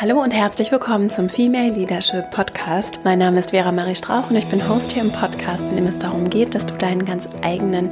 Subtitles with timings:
[0.00, 2.98] Hallo und herzlich willkommen zum Female Leadership Podcast.
[3.04, 5.86] Mein Name ist Vera Marie Strauch und ich bin Host hier im Podcast, in dem
[5.86, 7.90] es darum geht, dass du deinen ganz eigenen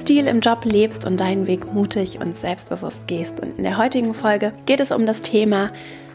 [0.00, 3.40] Stil im Job lebst und deinen Weg mutig und selbstbewusst gehst.
[3.40, 5.70] Und in der heutigen Folge geht es um das Thema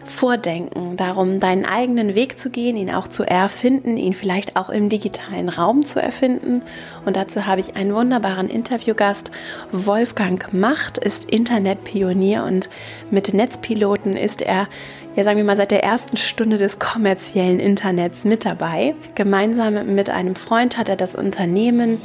[0.06, 4.88] Vordenken, darum, deinen eigenen Weg zu gehen, ihn auch zu erfinden, ihn vielleicht auch im
[4.88, 6.62] digitalen Raum zu erfinden.
[7.06, 9.32] Und dazu habe ich einen wunderbaren Interviewgast.
[9.72, 12.70] Wolfgang Macht ist Internetpionier und
[13.10, 14.68] mit Netzpiloten ist er
[15.16, 18.96] ja, sagen wir mal, seit der ersten Stunde des kommerziellen Internets mit dabei.
[19.16, 22.02] Gemeinsam mit einem Freund hat er das Unternehmen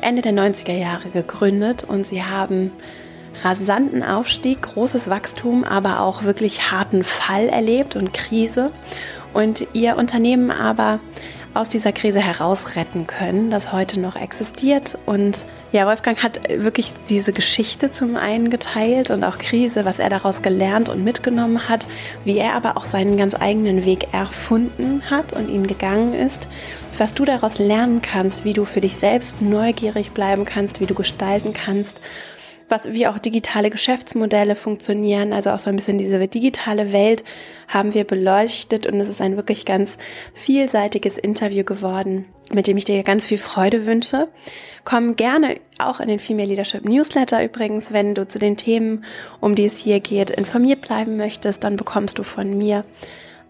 [0.00, 2.70] Ende der 90er Jahre gegründet und sie haben
[3.42, 8.70] rasanten Aufstieg, großes Wachstum, aber auch wirklich harten Fall erlebt und Krise
[9.34, 11.00] und ihr Unternehmen aber
[11.52, 14.98] aus dieser Krise heraus retten können, das heute noch existiert.
[15.06, 20.08] Und ja, Wolfgang hat wirklich diese Geschichte zum einen geteilt und auch Krise, was er
[20.08, 21.86] daraus gelernt und mitgenommen hat,
[22.24, 26.48] wie er aber auch seinen ganz eigenen Weg erfunden hat und ihn gegangen ist,
[26.96, 30.94] was du daraus lernen kannst, wie du für dich selbst neugierig bleiben kannst, wie du
[30.94, 32.00] gestalten kannst
[32.68, 37.24] was, wie auch digitale Geschäftsmodelle funktionieren, also auch so ein bisschen diese digitale Welt
[37.68, 39.96] haben wir beleuchtet und es ist ein wirklich ganz
[40.34, 44.28] vielseitiges Interview geworden, mit dem ich dir ganz viel Freude wünsche.
[44.84, 49.04] Komm gerne auch in den Female Leadership Newsletter übrigens, wenn du zu den Themen,
[49.40, 52.84] um die es hier geht, informiert bleiben möchtest, dann bekommst du von mir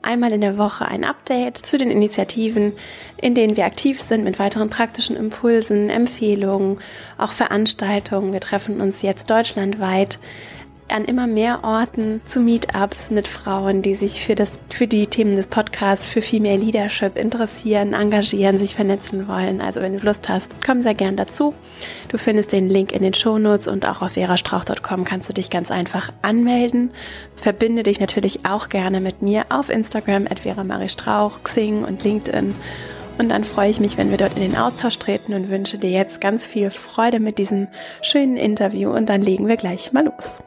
[0.06, 2.72] einmal in der Woche ein Update zu den Initiativen,
[3.18, 6.78] in denen wir aktiv sind mit weiteren praktischen Impulsen, Empfehlungen,
[7.18, 8.32] auch Veranstaltungen.
[8.32, 10.18] Wir treffen uns jetzt deutschlandweit
[10.88, 15.36] an immer mehr Orten zu Meetups mit Frauen, die sich für, das, für die Themen
[15.36, 19.60] des Podcasts, für Female Leadership interessieren, engagieren, sich vernetzen wollen.
[19.60, 21.54] Also wenn du Lust hast, komm sehr gern dazu.
[22.08, 25.70] Du findest den Link in den Shownotes und auch auf verastrauch.com kannst du dich ganz
[25.70, 26.90] einfach anmelden.
[27.34, 32.04] Verbinde dich natürlich auch gerne mit mir auf Instagram at Vera Marie Strauch, Xing und
[32.04, 32.54] LinkedIn.
[33.18, 35.90] Und dann freue ich mich, wenn wir dort in den Austausch treten und wünsche dir
[35.90, 37.68] jetzt ganz viel Freude mit diesem
[38.02, 40.40] schönen Interview und dann legen wir gleich mal los.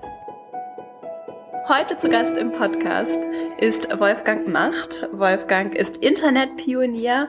[1.69, 3.19] Heute zu Gast im Podcast
[3.59, 5.07] ist Wolfgang Macht.
[5.11, 7.27] Wolfgang ist Internetpionier,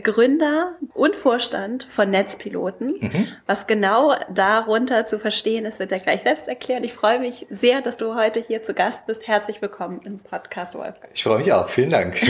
[0.00, 3.00] Gründer und Vorstand von Netzpiloten.
[3.00, 3.28] Mhm.
[3.48, 6.84] Was genau darunter zu verstehen ist, wird er gleich selbst erklären.
[6.84, 9.26] Ich freue mich sehr, dass du heute hier zu Gast bist.
[9.26, 11.12] Herzlich willkommen im Podcast, Wolfgang.
[11.12, 11.68] Ich freue mich auch.
[11.68, 12.20] Vielen Dank.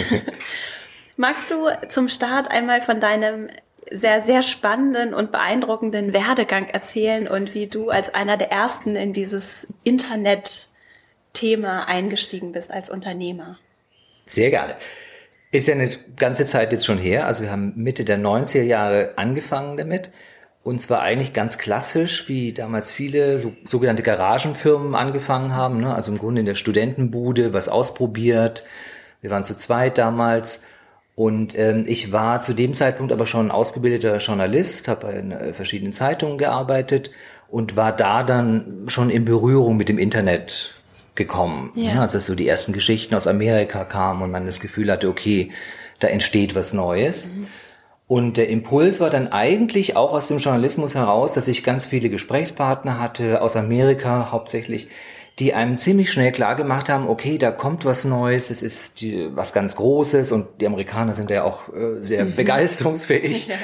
[1.18, 3.50] Magst du zum Start einmal von deinem
[3.90, 9.12] sehr, sehr spannenden und beeindruckenden Werdegang erzählen und wie du als einer der ersten in
[9.12, 10.72] dieses Internet
[11.34, 13.58] Thema eingestiegen bist als Unternehmer?
[14.24, 14.74] Sehr gerne.
[15.50, 17.26] Ist ja eine ganze Zeit jetzt schon her.
[17.26, 20.10] Also wir haben Mitte der 90er Jahre angefangen damit.
[20.64, 25.80] Und zwar eigentlich ganz klassisch, wie damals viele so, sogenannte Garagenfirmen angefangen haben.
[25.80, 25.94] Ne?
[25.94, 28.64] Also im Grunde in der Studentenbude was ausprobiert.
[29.20, 30.62] Wir waren zu zweit damals.
[31.14, 35.92] Und ähm, ich war zu dem Zeitpunkt aber schon ausgebildeter Journalist, habe in äh, verschiedenen
[35.92, 37.10] Zeitungen gearbeitet
[37.48, 40.74] und war da dann schon in Berührung mit dem Internet
[41.14, 41.72] gekommen.
[41.74, 42.00] Ja.
[42.00, 45.52] Also dass so die ersten Geschichten aus Amerika kamen und man das Gefühl hatte, okay,
[46.00, 47.28] da entsteht was Neues.
[47.28, 47.46] Mhm.
[48.06, 52.10] Und der Impuls war dann eigentlich auch aus dem Journalismus heraus, dass ich ganz viele
[52.10, 54.88] Gesprächspartner hatte aus Amerika hauptsächlich,
[55.40, 59.28] die einem ziemlich schnell klar gemacht haben, okay, da kommt was Neues, es ist die,
[59.34, 62.36] was ganz Großes und die Amerikaner sind ja auch äh, sehr mhm.
[62.36, 63.46] begeisterungsfähig.
[63.48, 63.56] ja.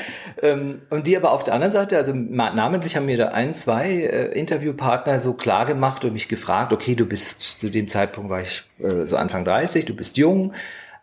[0.43, 3.89] ähm, und die aber auf der anderen Seite, also namentlich haben mir da ein, zwei
[3.89, 8.41] äh, Interviewpartner so klar gemacht und mich gefragt, okay, du bist, zu dem Zeitpunkt war
[8.41, 10.55] ich äh, so Anfang 30, du bist jung,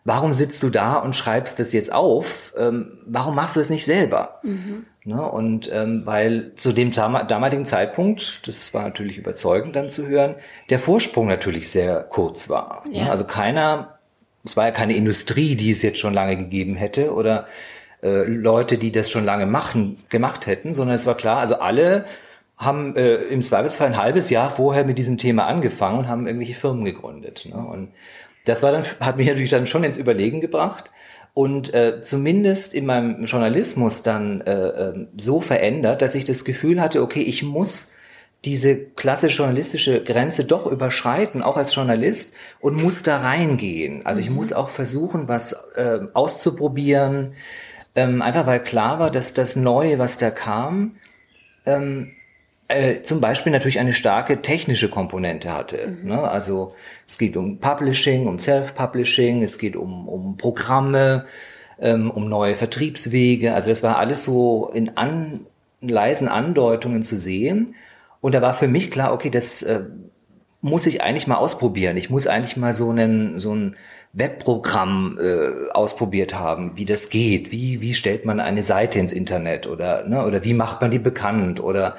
[0.04, 2.52] warum sitzt du da und schreibst das jetzt auf?
[2.58, 4.40] Ähm, warum machst du es nicht selber?
[4.42, 4.84] Mhm.
[5.08, 5.22] Ne?
[5.22, 10.34] Und ähm, weil zu dem damaligen Zeitpunkt, das war natürlich überzeugend dann zu hören,
[10.68, 12.82] der Vorsprung natürlich sehr kurz war.
[12.86, 12.98] Ne?
[12.98, 13.04] Ja.
[13.04, 13.10] Ne?
[13.10, 13.98] Also keiner,
[14.44, 17.46] es war ja keine Industrie, die es jetzt schon lange gegeben hätte oder
[18.02, 22.04] äh, Leute, die das schon lange machen, gemacht hätten, sondern es war klar, also alle
[22.58, 26.54] haben äh, im Zweifelsfall ein halbes Jahr vorher mit diesem Thema angefangen und haben irgendwelche
[26.54, 27.48] Firmen gegründet.
[27.48, 27.56] Ne?
[27.56, 27.92] Und
[28.44, 30.90] das war dann, hat mich natürlich dann schon ins Überlegen gebracht
[31.38, 36.80] und äh, zumindest in meinem Journalismus dann äh, äh, so verändert, dass ich das Gefühl
[36.80, 37.92] hatte, okay, ich muss
[38.44, 44.04] diese klassische journalistische Grenze doch überschreiten, auch als Journalist, und muss da reingehen.
[44.04, 44.34] Also ich mhm.
[44.34, 47.34] muss auch versuchen, was äh, auszuprobieren,
[47.94, 50.96] ähm, einfach weil klar war, dass das Neue, was da kam,
[51.66, 52.16] ähm,
[52.68, 55.88] äh, zum Beispiel natürlich eine starke technische Komponente hatte.
[55.88, 56.08] Mhm.
[56.08, 56.20] Ne?
[56.20, 56.74] Also
[57.06, 61.24] es geht um Publishing, um Self-Publishing, es geht um, um Programme,
[61.80, 63.54] ähm, um neue Vertriebswege.
[63.54, 65.46] Also das war alles so in an,
[65.80, 67.74] leisen Andeutungen zu sehen.
[68.20, 69.80] Und da war für mich klar, okay, das, äh,
[70.60, 71.96] muss ich eigentlich mal ausprobieren.
[71.96, 73.76] Ich muss eigentlich mal so einen, so ein
[74.12, 77.52] Webprogramm äh, ausprobiert haben, wie das geht.
[77.52, 80.98] Wie, wie stellt man eine Seite ins Internet oder, ne, oder wie macht man die
[80.98, 81.96] bekannt oder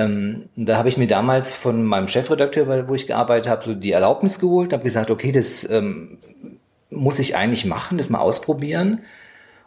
[0.00, 3.92] ähm, da habe ich mir damals von meinem Chefredakteur, wo ich gearbeitet habe, so die
[3.92, 6.18] Erlaubnis geholt, habe gesagt, okay, das ähm,
[6.90, 9.00] muss ich eigentlich machen, das mal ausprobieren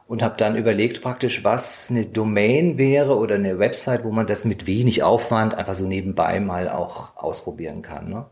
[0.07, 4.45] und habe dann überlegt praktisch, was eine Domain wäre oder eine Website, wo man das
[4.45, 8.09] mit wenig Aufwand einfach so nebenbei mal auch ausprobieren kann.
[8.09, 8.25] Ne?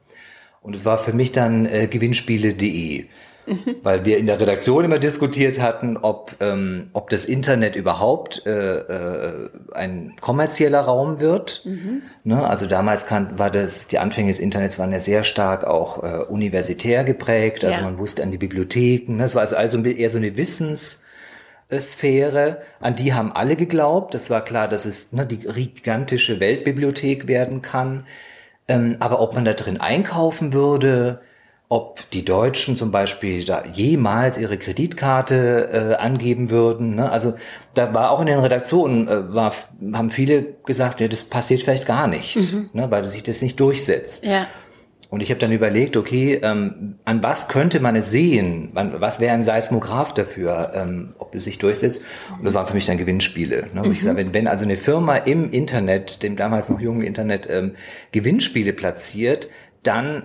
[0.61, 3.05] Und es war für mich dann äh, gewinnspiele.de.
[3.45, 3.77] Mhm.
[3.83, 8.77] Weil wir in der Redaktion immer diskutiert hatten, ob, ähm, ob das Internet überhaupt äh,
[8.77, 11.63] äh, ein kommerzieller Raum wird.
[11.65, 12.03] Mhm.
[12.23, 12.47] Ne?
[12.47, 16.17] Also damals kann, war das, die Anfänge des Internets waren ja sehr stark auch äh,
[16.23, 17.65] universitär geprägt.
[17.65, 17.83] Also ja.
[17.83, 19.17] man wusste an die Bibliotheken.
[19.17, 19.23] Ne?
[19.23, 21.01] Es war also, also eher so eine Wissens-
[21.79, 24.13] Sphäre, an die haben alle geglaubt.
[24.13, 28.05] Es war klar, dass es ne, die gigantische Weltbibliothek werden kann.
[28.67, 31.21] Ähm, aber ob man da drin einkaufen würde,
[31.71, 36.95] ob die Deutschen zum Beispiel da jemals ihre Kreditkarte äh, angeben würden.
[36.95, 37.09] Ne?
[37.09, 37.35] Also
[37.73, 39.53] da war auch in den Redaktionen, äh, war,
[39.93, 42.71] haben viele gesagt, ja, das passiert vielleicht gar nicht, mhm.
[42.73, 42.91] ne?
[42.91, 44.25] weil sich das nicht durchsetzt.
[44.25, 44.47] Ja.
[45.09, 48.71] Und ich habe dann überlegt, okay, ähm, an was könnte man es sehen?
[48.73, 52.01] Wann, was wäre ein Seismograph dafür, ähm, ob es sich durchsetzt?
[52.37, 53.67] Und das waren für mich dann Gewinnspiele.
[53.73, 53.83] Ne?
[53.83, 53.91] Mhm.
[53.93, 57.75] Ich sage, wenn, wenn also eine Firma im Internet, dem damals noch jungen Internet, ähm,
[58.11, 59.47] Gewinnspiele platziert,
[59.83, 60.23] dann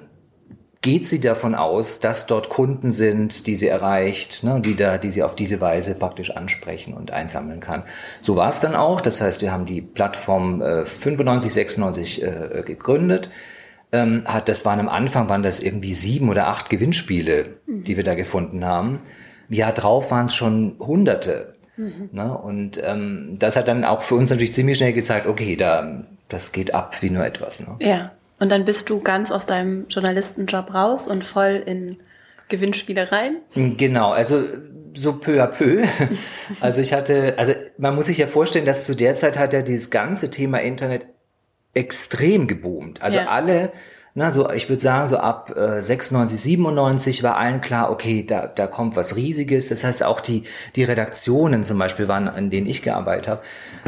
[0.87, 5.11] geht sie davon aus, dass dort Kunden sind, die sie erreicht, ne, die da, die
[5.11, 7.83] sie auf diese Weise praktisch ansprechen und einsammeln kann.
[8.21, 9.01] So war es dann auch.
[9.01, 13.31] Das heißt, wir haben die Plattform äh, 95, 96 äh, gegründet
[13.93, 17.85] ähm, hat, das waren am Anfang, waren das irgendwie sieben oder acht Gewinnspiele, mhm.
[17.85, 19.01] die wir da gefunden haben.
[19.49, 21.55] Jahr drauf waren es schon Hunderte.
[21.77, 22.11] Mhm.
[22.13, 22.37] Ne?
[22.37, 26.53] Und ähm, das hat dann auch für uns natürlich ziemlich schnell gezeigt, okay, da, das
[26.53, 27.61] geht ab wie nur etwas.
[27.61, 27.77] Ne?
[27.81, 31.99] Ja, und dann bist du ganz aus deinem Journalistenjob raus und voll in
[32.49, 33.39] Gewinnspiele rein?
[33.55, 34.45] Genau, also
[34.95, 35.83] so peu à peu.
[36.61, 39.63] Also ich hatte, also man muss sich ja vorstellen, dass zu der Zeit hat ja
[39.63, 41.07] dieses ganze Thema Internet
[41.75, 43.03] extrem geboomt.
[43.03, 43.27] Also ja.
[43.27, 43.73] alle,
[44.19, 48.47] na, so, ich würde sagen, so ab äh, 96, 97 war allen klar, okay, da,
[48.47, 49.69] da kommt was Riesiges.
[49.69, 53.43] Das heißt, auch die, die Redaktionen zum Beispiel waren, an denen ich gearbeitet habe.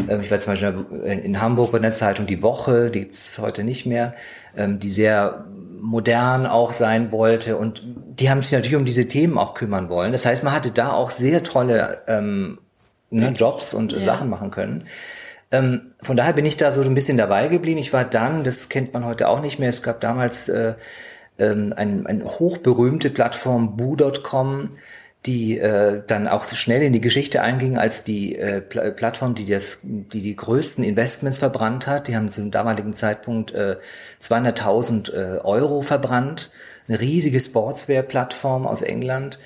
[0.06, 3.38] Ähm, ich war zum Beispiel in, in Hamburg bei der Zeitung Die Woche, die gibt's
[3.38, 4.12] heute nicht mehr,
[4.54, 5.46] ähm, die sehr
[5.80, 10.12] modern auch sein wollte und die haben sich natürlich um diese Themen auch kümmern wollen.
[10.12, 12.58] Das heißt, man hatte da auch sehr tolle ähm,
[13.08, 14.00] ne, Jobs und ja.
[14.00, 14.84] Sachen machen können.
[15.50, 17.78] Ähm, von daher bin ich da so ein bisschen dabei geblieben.
[17.78, 20.74] Ich war dann, das kennt man heute auch nicht mehr, es gab damals äh,
[21.38, 24.70] ähm, ein, eine hochberühmte Plattform Boo.com,
[25.26, 29.46] die äh, dann auch schnell in die Geschichte einging als die äh, Pl Plattform, die
[29.46, 32.08] das, die die größten Investments verbrannt hat.
[32.08, 33.76] Die haben zum damaligen Zeitpunkt äh,
[34.22, 36.52] 200.000 äh, Euro verbrannt.
[36.86, 39.38] Eine riesige Sportswear-Plattform aus England.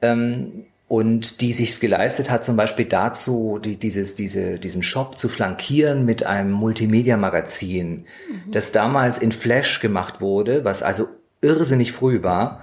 [0.00, 5.28] Ähm, und die sich's geleistet hat, zum Beispiel dazu, die, dieses, diese, diesen Shop zu
[5.28, 8.52] flankieren mit einem Multimedia-Magazin, mhm.
[8.52, 11.08] das damals in Flash gemacht wurde, was also
[11.42, 12.62] irrsinnig früh war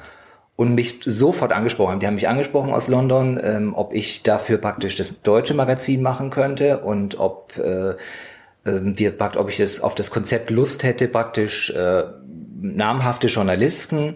[0.56, 2.00] und mich sofort angesprochen haben.
[2.00, 6.30] Die haben mich angesprochen aus London, ähm, ob ich dafür praktisch das deutsche Magazin machen
[6.30, 7.96] könnte und ob äh, äh,
[8.64, 12.04] wir ob ich das auf das Konzept Lust hätte, praktisch äh,
[12.62, 14.16] namhafte Journalisten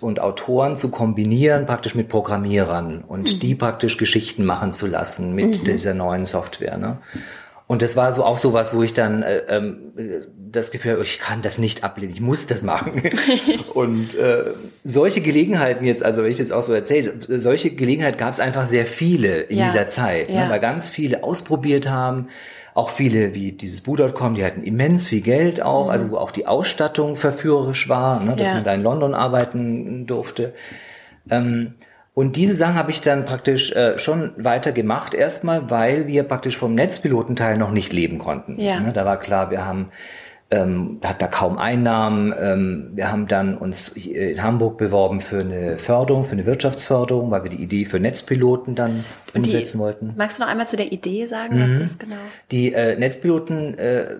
[0.00, 3.40] und Autoren zu kombinieren, praktisch mit Programmierern und mhm.
[3.40, 5.64] die praktisch Geschichten machen zu lassen mit mhm.
[5.64, 6.78] dieser neuen Software.
[6.78, 6.98] Ne?
[7.68, 9.92] Und das war so auch so was, wo ich dann äh, ähm,
[10.38, 13.02] das Gefühl habe, ich kann das nicht ablehnen, ich muss das machen.
[13.74, 14.44] und äh,
[14.84, 18.66] solche Gelegenheiten jetzt, also wenn ich das auch so erzähle, solche Gelegenheiten gab es einfach
[18.66, 19.64] sehr viele in ja.
[19.66, 20.36] dieser Zeit, ne?
[20.36, 20.44] ja.
[20.44, 22.28] ne, weil ganz viele ausprobiert haben,
[22.76, 25.90] auch viele wie dieses Boo.com, die hatten immens viel Geld auch, mhm.
[25.90, 28.54] also wo auch die Ausstattung verführerisch war, ne, dass ja.
[28.54, 30.52] man da in London arbeiten durfte.
[31.30, 31.74] Ähm,
[32.12, 36.56] und diese Sachen habe ich dann praktisch äh, schon weiter gemacht erstmal, weil wir praktisch
[36.56, 38.60] vom Netzpilotenteil noch nicht leben konnten.
[38.60, 38.80] Ja.
[38.80, 39.88] Ne, da war klar, wir haben
[40.50, 42.32] ähm, hat da kaum Einnahmen.
[42.38, 47.42] Ähm, wir haben dann uns in Hamburg beworben für eine Förderung, für eine Wirtschaftsförderung, weil
[47.42, 50.14] wir die Idee für Netzpiloten dann umsetzen die, wollten.
[50.16, 51.62] Magst du noch einmal zu der Idee sagen, mhm.
[51.62, 52.16] was das genau?
[52.52, 54.16] Die äh, Netzpiloten äh,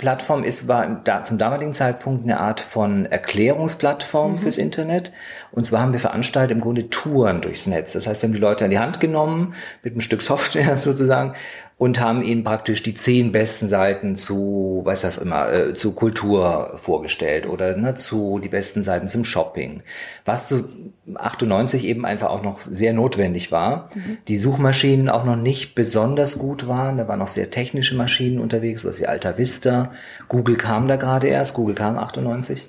[0.00, 4.38] Plattform ist, war da, zum damaligen Zeitpunkt eine Art von Erklärungsplattform mhm.
[4.38, 5.12] fürs Internet.
[5.52, 7.92] Und zwar haben wir veranstaltet im Grunde Touren durchs Netz.
[7.92, 11.34] Das heißt, wir haben die Leute an die Hand genommen mit einem Stück Software sozusagen
[11.80, 16.74] und haben ihnen praktisch die zehn besten Seiten zu, weiß das immer, äh, zu Kultur
[16.76, 19.82] vorgestellt oder ne, zu die besten Seiten zum Shopping.
[20.26, 20.68] Was zu
[21.14, 23.88] 98 eben einfach auch noch sehr notwendig war.
[23.94, 24.18] Mhm.
[24.28, 26.98] Die Suchmaschinen auch noch nicht besonders gut waren.
[26.98, 29.90] Da waren noch sehr technische Maschinen unterwegs, was wie Alta Vista.
[30.28, 31.54] Google kam da gerade erst.
[31.54, 32.66] Google kam 98.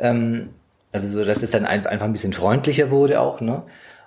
[0.00, 0.48] Ähm,
[0.90, 3.40] also so, dass es dann einfach ein bisschen freundlicher wurde auch.
[3.40, 3.62] Ne?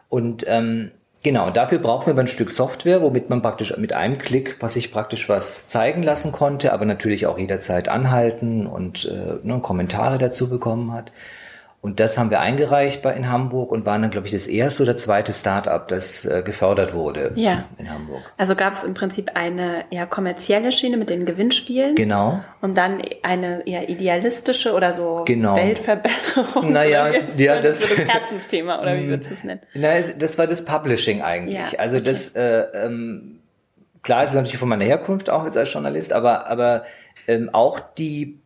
[0.09, 0.91] Und ähm,
[1.23, 4.91] genau, dafür brauchen wir ein Stück Software, womit man praktisch mit einem Klick, was sich
[4.91, 10.49] praktisch was zeigen lassen konnte, aber natürlich auch jederzeit anhalten und äh, ne, Kommentare dazu
[10.49, 11.11] bekommen hat.
[11.83, 14.83] Und das haben wir eingereicht bei in Hamburg und waren dann, glaube ich, das erste
[14.83, 17.65] oder zweite Start-up, das äh, gefördert wurde ja.
[17.77, 18.21] in Hamburg.
[18.37, 21.95] Also gab es im Prinzip eine eher kommerzielle Schiene mit den Gewinnspielen.
[21.95, 22.41] Genau.
[22.61, 25.57] Und dann eine eher idealistische oder so genau.
[25.57, 26.71] Weltverbesserung.
[26.71, 29.59] Naja, ja, das, das, das Herzensthema oder wie würdest du es nennen?
[29.73, 31.73] Naja, das war das Publishing eigentlich.
[31.73, 32.05] Ja, also okay.
[32.05, 33.39] das, äh, ähm,
[34.03, 36.85] klar ist es natürlich von meiner Herkunft auch jetzt als Journalist, aber, aber
[37.27, 38.39] ähm, auch die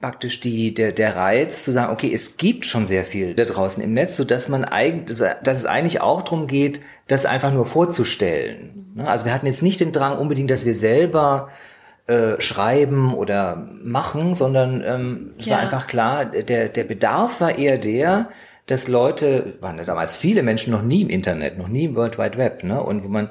[0.00, 3.82] praktisch die, der, der Reiz zu sagen, okay, es gibt schon sehr viel da draußen
[3.82, 7.66] im Netz, so dass man eigentlich, dass es eigentlich auch darum geht, das einfach nur
[7.66, 8.92] vorzustellen.
[8.94, 9.08] Ne?
[9.08, 11.48] Also wir hatten jetzt nicht den Drang unbedingt, dass wir selber
[12.06, 15.54] äh, schreiben oder machen, sondern ähm, es Ja.
[15.54, 18.28] war einfach klar, der, der Bedarf war eher der,
[18.66, 22.18] dass Leute, waren ja damals viele Menschen noch nie im Internet, noch nie im World
[22.18, 22.82] Wide Web, ne?
[22.82, 23.30] Und wo man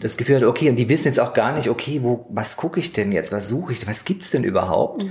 [0.00, 2.80] das Gefühl hat, okay, und die wissen jetzt auch gar nicht, okay, wo, was gucke
[2.80, 5.04] ich denn jetzt, was suche ich, was gibt's denn überhaupt?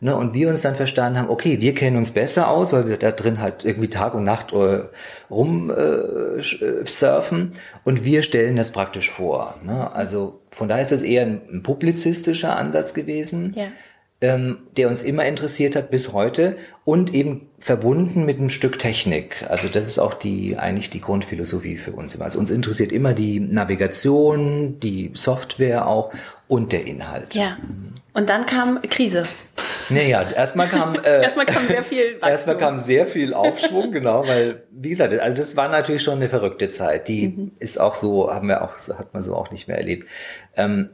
[0.00, 0.16] Ne?
[0.16, 3.10] Und wir uns dann verstanden haben, okay, wir kennen uns besser aus, weil wir da
[3.12, 4.84] drin halt irgendwie Tag und Nacht äh,
[5.30, 7.52] rum äh, äh, surfen
[7.84, 9.56] und wir stellen das praktisch vor.
[9.62, 9.92] Ne?
[9.92, 13.66] Also von daher ist das eher ein, ein publizistischer Ansatz gewesen Ja.
[14.22, 19.44] Ähm, der uns immer interessiert hat bis heute und eben verbunden mit einem Stück Technik.
[19.48, 22.24] Also das ist auch die eigentlich die Grundphilosophie für uns immer.
[22.24, 26.12] Also uns interessiert immer die Navigation, die Software auch
[26.48, 27.34] und der Inhalt.
[27.34, 27.56] Ja.
[28.12, 29.24] Und dann kam Krise.
[29.88, 32.28] Naja, erstmal kam äh, Erstmal kam sehr viel Wachstum.
[32.28, 36.28] Erstmal kam sehr viel Aufschwung, genau, weil, wie gesagt, also das war natürlich schon eine
[36.28, 37.08] verrückte Zeit.
[37.08, 37.52] Die Mhm.
[37.58, 40.08] ist auch so, haben wir auch, hat man so auch nicht mehr erlebt.
[40.56, 40.90] Ähm,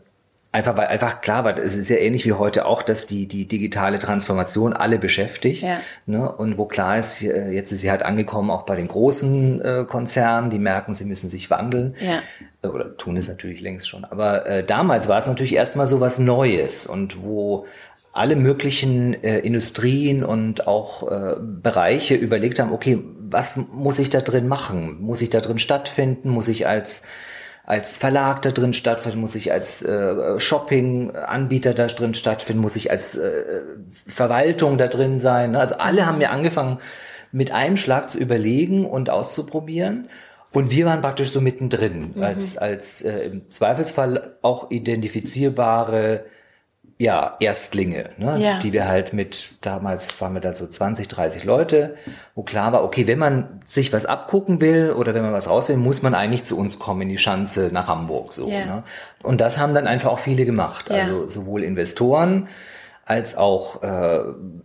[0.53, 3.47] einfach, weil einfach klar war, es ist ja ähnlich wie heute auch, dass die, die
[3.47, 5.63] digitale Transformation alle beschäftigt.
[5.63, 5.81] Ja.
[6.07, 6.31] Ne?
[6.31, 10.51] Und wo klar ist, jetzt ist sie halt angekommen, auch bei den großen äh, Konzernen,
[10.51, 11.95] die merken, sie müssen sich wandeln.
[12.01, 12.21] Ja.
[12.63, 14.05] Äh, Oder tun es natürlich längst schon.
[14.05, 17.67] Aber äh, damals war es natürlich erstmal so was Neues und wo
[18.13, 22.99] alle möglichen äh, Industrien und auch äh, Bereiche überlegt haben, okay,
[23.29, 25.03] was muss ich da drin machen?
[25.03, 26.31] Muss ich da drin stattfinden?
[26.31, 27.03] Muss ich als
[27.67, 29.21] als Verlag da drin stattfinden?
[29.21, 32.63] Muss ich als äh, Shopping-Anbieter da drin stattfinden?
[32.63, 33.61] Muss ich als äh,
[34.07, 35.51] Verwaltung da drin sein?
[35.51, 35.59] ne?
[35.59, 36.79] Also alle haben ja angefangen,
[37.33, 40.09] mit einem Schlag zu überlegen und auszuprobieren.
[40.53, 46.25] Und wir waren praktisch so mittendrin, als, als äh, im Zweifelsfall auch identifizierbare
[46.99, 48.41] ja, Erstlinge, ne?
[48.41, 48.59] Ja.
[48.59, 51.97] die wir halt mit, damals waren wir da so 20, 30 Leute,
[52.35, 55.69] wo klar war, okay, wenn man sich was abgucken will oder wenn man was raus
[55.69, 58.33] will, muss man eigentlich zu uns kommen in die Schanze nach Hamburg.
[58.33, 58.49] so.
[58.49, 58.65] Ja.
[58.65, 58.83] Ne?
[59.23, 60.89] Und das haben dann einfach auch viele gemacht.
[60.89, 61.05] Ja.
[61.05, 62.49] Also sowohl Investoren
[63.05, 64.21] als auch äh,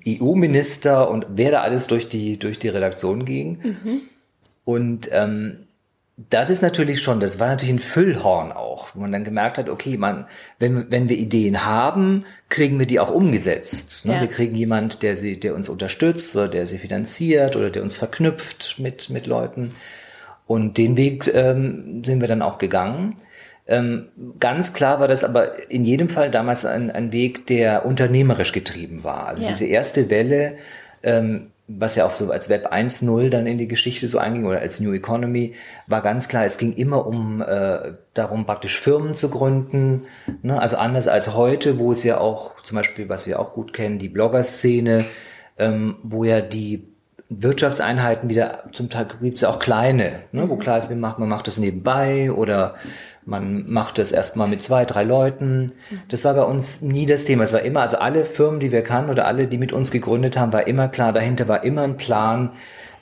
[0.08, 3.60] EU-Minister und wer da alles durch die, durch die Redaktion ging.
[3.62, 4.02] Mhm.
[4.64, 5.68] Und ähm,
[6.18, 9.70] das ist natürlich schon, das war natürlich ein Füllhorn auch, wo man dann gemerkt hat,
[9.70, 10.28] okay, man,
[10.60, 14.06] wenn, wenn wir Ideen haben, kriegen wir die auch umgesetzt.
[14.06, 14.16] Ne?
[14.16, 14.22] Ja.
[14.22, 17.96] Wir kriegen jemand, der sie, der uns unterstützt oder der sie finanziert oder der uns
[17.98, 19.70] verknüpft mit, mit Leuten.
[20.48, 23.16] Und den Weg ähm, sind wir dann auch gegangen.
[23.68, 28.52] Ähm, ganz klar war das aber in jedem Fall damals ein, ein Weg, der unternehmerisch
[28.52, 29.28] getrieben war.
[29.28, 29.50] Also Ja.
[29.50, 30.58] diese erste Welle,
[31.04, 34.60] ähm, was ja auch so als Web 1.0 dann in die Geschichte so einging oder
[34.60, 35.56] als New Economy,
[35.88, 40.04] war ganz klar, es ging immer um äh, darum, praktisch Firmen zu gründen.
[40.42, 40.60] Ne?
[40.60, 44.00] Also anders als heute, wo es ja auch zum Beispiel, was wir auch gut kennen,
[44.00, 45.06] die Blogger-Szene,
[45.58, 46.88] ähm, wo ja die
[47.30, 51.18] Wirtschaftseinheiten wieder, zum Teil gibt es ja auch kleine, ne, wo klar ist, man macht,
[51.18, 52.76] man macht das nebenbei oder
[53.26, 55.72] man macht das erstmal mit zwei, drei Leuten.
[56.08, 57.44] Das war bei uns nie das Thema.
[57.44, 60.38] Es war immer, also alle Firmen, die wir kannten oder alle, die mit uns gegründet
[60.38, 62.52] haben, war immer klar, dahinter war immer ein Plan,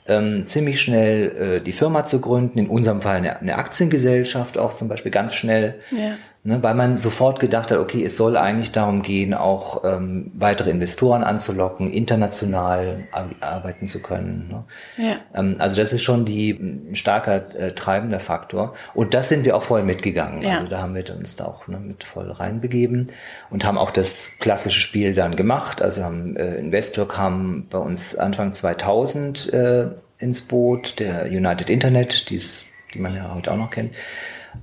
[0.07, 4.73] ähm, ziemlich schnell äh, die Firma zu gründen, in unserem Fall eine, eine Aktiengesellschaft auch
[4.73, 6.15] zum Beispiel ganz schnell, Ja.
[6.43, 10.69] Ne, weil man sofort gedacht hat, okay, es soll eigentlich darum gehen, auch ähm, weitere
[10.69, 14.47] Investoren anzulocken, international ar arbeiten zu können.
[14.49, 14.63] Ne?
[15.05, 15.15] Ja.
[15.33, 19.55] Ähm, also das ist schon die ein starker äh, treibender Faktor und das sind wir
[19.55, 20.41] auch voll mitgegangen.
[20.41, 20.51] Ja.
[20.51, 23.07] Also da haben wir uns da auch ne, mit voll reinbegeben
[23.49, 25.81] und haben auch das klassische Spiel dann gemacht.
[25.81, 29.87] Also haben äh, Investor kam bei uns Anfang 2000 äh,
[30.19, 33.93] ins Boot, der United Internet, die's, die man ja heute auch noch kennt.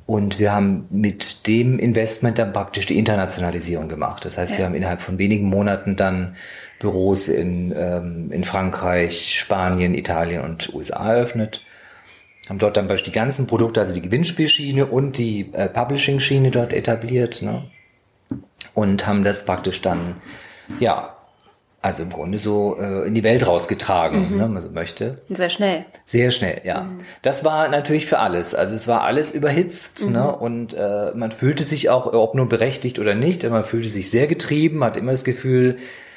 [0.06, 4.24] Und wir haben mit dem Investment dann praktisch die Internationalisierung gemacht.
[4.24, 4.58] Das heißt, Ja.
[4.58, 6.36] wir haben innerhalb von wenigen Monaten dann
[6.78, 11.64] Büros in, ähm, in Frankreich, Spanien, Italien und USA eröffnet.
[12.48, 16.72] Haben dort dann beispielsweise die ganzen Produkte, also die Gewinnspielschiene und die äh, Publishing-Schiene dort
[16.72, 17.42] etabliert.
[17.42, 17.64] Ne?
[18.74, 20.16] Und haben das praktisch dann,
[20.78, 21.15] ja,
[21.86, 24.36] also im Grunde so äh, in die Welt rausgetragen, Mhm.
[24.36, 25.16] ne, wenn man so möchte.
[25.28, 25.84] Sehr schnell.
[26.04, 26.80] Sehr schnell, ja.
[26.82, 26.98] Mhm.
[27.22, 28.54] Das war natürlich für alles.
[28.54, 30.12] Also es war alles überhitzt, Mhm.
[30.12, 30.36] ne?
[30.36, 34.26] Und äh, man fühlte sich auch, ob nur berechtigt oder nicht, man fühlte sich sehr
[34.26, 35.76] getrieben, hat immer das Gefühl,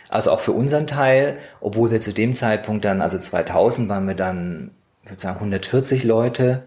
[0.10, 4.16] also auch für unseren Teil, obwohl wir zu dem Zeitpunkt dann, also 2000 waren wir
[4.16, 4.72] dann,
[5.04, 6.64] ich würde sagen, 140 Leute.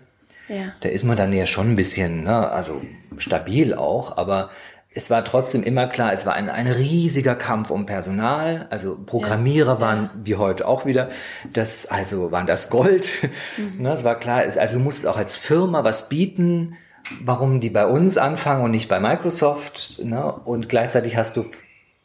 [0.48, 0.72] Ja.
[0.80, 2.80] Da ist man dann ja schon ein bisschen, ne, also
[3.18, 4.50] stabil auch, aber
[4.94, 8.66] es war trotzdem immer klar, es war ein, ein riesiger Kampf um Personal.
[8.70, 11.10] Also Programmierer waren wie heute auch wieder,
[11.52, 13.10] das, also waren das Gold.
[13.78, 16.76] Ne, es war klar, es, also du musst auch als Firma was bieten,
[17.24, 20.00] warum die bei uns anfangen und nicht bei Microsoft.
[20.04, 20.32] Ne?
[20.32, 21.46] Und gleichzeitig hast du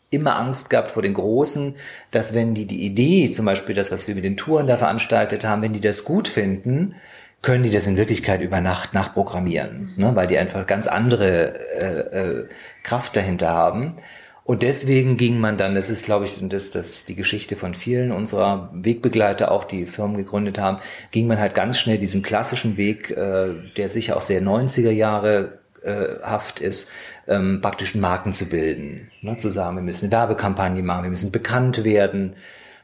[0.09, 1.75] immer Angst gehabt vor den Großen,
[2.11, 5.45] dass wenn die die Idee, zum Beispiel das, was wir mit den Touren da veranstaltet
[5.45, 6.95] haben, wenn die das gut finden,
[7.41, 10.15] können die das in Wirklichkeit über Nacht nachprogrammieren, ne?
[10.15, 12.47] weil die einfach ganz andere äh, äh,
[12.83, 13.97] Kraft dahinter haben.
[14.43, 18.13] Und deswegen ging man dann, das ist, glaube ich, das, das die Geschichte von vielen
[18.13, 20.79] unserer Wegbegleiter, auch die Firmen gegründet haben,
[21.11, 25.59] ging man halt ganz schnell diesen klassischen Weg, äh, der sicher auch sehr 90er Jahre
[25.83, 26.89] äh, haft ist,
[27.27, 29.09] ähm, praktisch Marken zu bilden.
[29.21, 29.35] Ne?
[29.37, 32.35] Zu sagen, wir müssen eine Werbekampagne machen, wir müssen bekannt werden,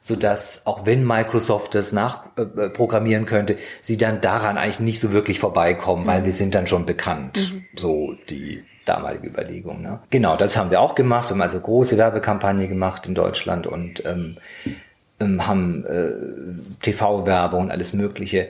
[0.06, 5.00] so dass auch wenn Microsoft das nachprogrammieren äh, programmieren könnte, sie dann daran eigentlich nicht
[5.00, 7.54] so wirklich vorbeikommen, weil wir sind dann schon bekannt.
[7.78, 9.82] So die damalige Überlegung.
[9.82, 10.02] Ne?
[10.10, 11.30] Genau, das haben wir auch gemacht.
[11.30, 14.36] Wir haben also große Werbekampagne gemacht in Deutschland und ähm,
[15.22, 16.12] ähm, haben äh,
[16.82, 18.50] TV-Werbung und alles Mögliche.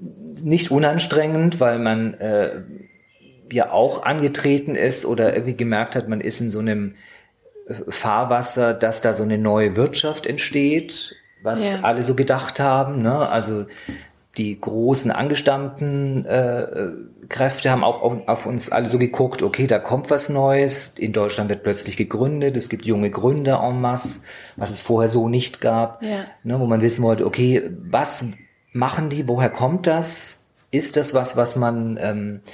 [0.00, 2.62] Nicht unanstrengend, weil man äh,
[3.52, 6.94] ja auch angetreten ist oder irgendwie gemerkt hat, man ist in so einem äh,
[7.88, 11.78] Fahrwasser, dass da so eine neue Wirtschaft entsteht, was Ja.
[11.82, 13.02] alle so gedacht haben.
[13.02, 13.28] Ne?
[13.28, 13.66] Also
[14.36, 16.92] die großen angestammten äh, äh,
[17.28, 20.94] Kräfte haben auch auf, auf uns alle so geguckt, okay, da kommt was Neues.
[20.98, 24.20] In Deutschland wird plötzlich gegründet, es gibt junge Gründer en masse,
[24.56, 26.02] was es vorher so nicht gab.
[26.02, 26.24] Ja.
[26.42, 28.24] Ne, wo man wissen wollte, okay, was
[28.72, 30.48] machen die, woher kommt das?
[30.70, 32.50] Ist das was, was man ähm, äh,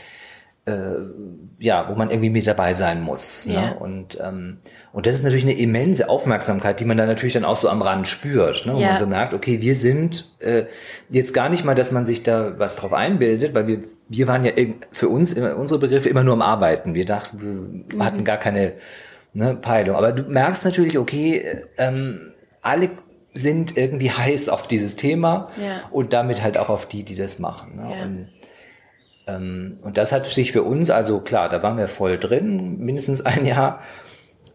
[1.59, 3.47] ja, wo man irgendwie mit dabei sein muss.
[3.47, 3.55] Ne?
[3.55, 3.73] Ja.
[3.73, 4.59] Und, ähm,
[4.93, 7.83] und das ist natürlich eine immense Aufmerksamkeit, die man dann natürlich dann auch so am
[7.83, 8.75] Rand spürt, ne?
[8.75, 8.89] wo Ja.
[8.89, 10.65] man so merkt, okay, wir sind äh,
[11.09, 14.45] jetzt gar nicht mal, dass man sich da was drauf einbildet, weil wir, wir waren
[14.45, 14.53] ja
[14.93, 16.95] für uns, unsere Begriffe immer nur am Arbeiten.
[16.95, 18.75] Wir dachten, wir hatten gar keine
[19.33, 19.97] ne, Peilung.
[19.97, 22.91] Aber du merkst natürlich, okay, äh, ähm, alle
[23.33, 25.81] sind irgendwie heiß auf dieses Thema Ja.
[25.91, 27.77] und damit halt auch auf die, die das machen.
[27.77, 27.83] Ne?
[27.97, 28.03] Ja.
[28.05, 28.29] Und,
[29.37, 33.47] und das hat sich für uns, also klar, da waren wir voll drin, mindestens ein
[33.47, 33.81] Jahr.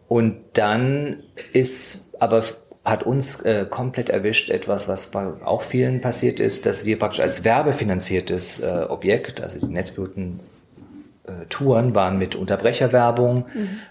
[0.08, 2.44] Und dann ist aber
[2.86, 7.20] hat uns äh, komplett erwischt etwas, was bei auch vielen passiert ist, dass wir praktisch
[7.20, 10.40] als werbefinanziertes äh, Objekt, also die Netzpiloten
[11.26, 13.46] äh, Touren waren mit Unterbrecherwerbung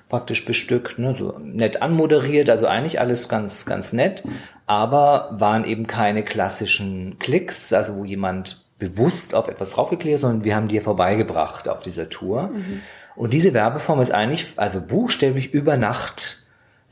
[0.08, 4.22] praktisch bestückt, ne, so nett anmoderiert, also eigentlich alles ganz, ganz nett,
[4.66, 10.56] aber waren eben keine klassischen Klicks, also wo jemand bewusst auf etwas draufgeklärt, sondern wir
[10.56, 12.50] haben die vorbeigebracht auf dieser Tour.
[13.16, 16.44] Und diese Werbeform ist eigentlich, also buchstäblich über Nacht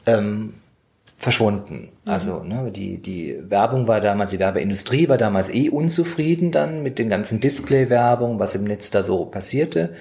[0.06, 0.54] ähm,
[1.18, 1.90] verschwunden.
[2.04, 6.98] Also ne, die, die Werbung war damals, die Werbeindustrie war damals eh unzufrieden dann mit
[6.98, 9.94] den ganzen Display-Werbung, was im Netz da so passierte.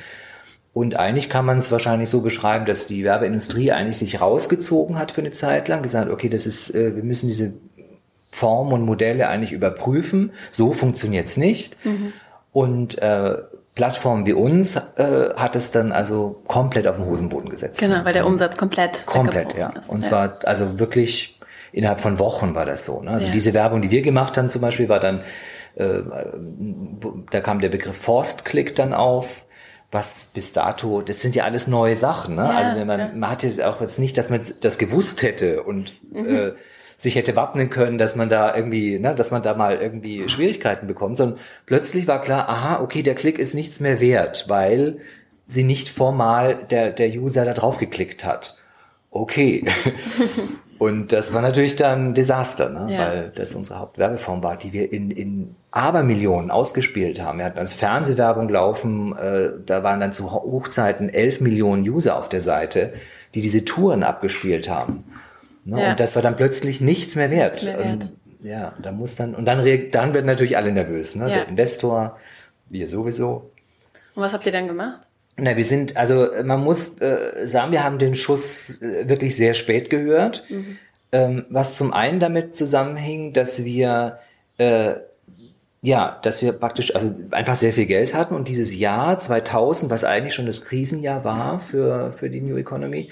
[0.73, 5.11] Und eigentlich kann man es wahrscheinlich so beschreiben, dass die Werbeindustrie eigentlich sich rausgezogen hat
[5.11, 7.53] für eine Zeit lang, gesagt, okay, das ist, äh, wir müssen diese
[8.31, 10.31] Formen und Modelle eigentlich überprüfen.
[10.49, 11.77] So funktioniert's nicht.
[12.53, 13.37] Und äh,
[13.75, 17.79] Plattformen wie uns äh, hat es dann also komplett auf den Hosenboden gesetzt.
[17.79, 19.69] Genau, weil der Umsatz komplett Komplett, ja.
[19.69, 19.89] ist.
[19.89, 21.39] Und zwar, also wirklich
[21.71, 23.01] innerhalb von Wochen war das so.
[23.01, 23.11] Ne?
[23.11, 23.33] Also Ja.
[23.33, 25.21] diese Werbung, die wir gemacht haben zum Beispiel, war dann,
[25.75, 25.99] äh,
[27.31, 29.45] da kam der Begriff Forced Click dann auf,
[29.91, 32.35] was bis dato, das sind ja alles neue Sachen.
[32.35, 32.43] Ne?
[32.43, 33.09] Ja, also wenn man, ja.
[33.13, 36.35] man hatte auch jetzt nicht, dass man das gewusst hätte und Mhm.
[36.35, 36.51] äh,
[37.01, 40.85] sich hätte wappnen können, dass man da irgendwie, ne, dass man da mal irgendwie Schwierigkeiten
[40.85, 44.99] bekommt, sondern plötzlich war klar, aha, okay, der Klick ist nichts mehr wert, weil
[45.47, 48.57] sie nicht formal der, der User da drauf geklickt hat.
[49.09, 49.65] Okay.
[50.77, 52.93] Und das war natürlich dann ein Desaster, ne?
[52.93, 52.99] Ja.
[52.99, 57.37] weil das unsere Hauptwerbeform war, die wir in, in Abermillionen ausgespielt haben.
[57.37, 62.17] Wir hatten als Fernsehwerbung laufen, äh, da waren dann zu Ho- Hochzeiten 11 Millionen User
[62.17, 62.93] auf der Seite,
[63.35, 65.03] die diese Touren abgespielt haben.
[65.63, 65.81] Ne?
[65.81, 65.91] Ja.
[65.91, 67.63] Und das war dann plötzlich nichts mehr wert.
[67.63, 67.85] mehr wert.
[67.85, 68.11] Und
[68.43, 71.29] ja, da muss dann, und dann, dann werden natürlich alle nervös, ne?
[71.29, 71.35] Ja.
[71.35, 72.17] Der Investor,
[72.69, 73.51] wir sowieso.
[74.15, 75.01] Und was habt ihr dann gemacht?
[75.37, 79.53] Na, wir sind, also man muss äh, sagen, wir haben den Schuss äh, wirklich sehr
[79.53, 80.45] spät gehört,
[81.11, 84.19] ähm, was zum einen damit zusammenhing, dass wir
[84.57, 84.95] äh,
[85.83, 90.03] ja, dass wir praktisch also einfach sehr viel Geld hatten und dieses Jahr 2000, was
[90.03, 93.09] eigentlich schon das Krisenjahr war für für die New Economy,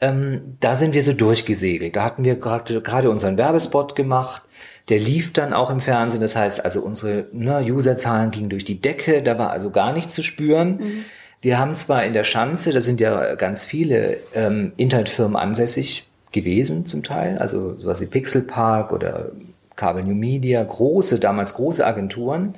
[0.00, 1.96] ähm, da sind wir so durchgesegelt.
[1.96, 4.42] Da hatten wir gerade unseren Werbespot gemacht.
[4.88, 6.20] Der lief dann auch im Fernsehen.
[6.20, 9.22] Das heißt, also unsere ne, Userzahlen gingen durch die Decke.
[9.22, 10.78] Da war also gar nichts zu spüren.
[10.78, 11.04] Mhm.
[11.42, 16.86] Wir haben zwar in der Schanze, da sind ja ganz viele ähm, Internetfirmen ansässig gewesen
[16.86, 19.30] zum Teil, also sowas wie Pixelpark oder
[19.74, 22.54] Cable New Media, große, damals große Agenturen,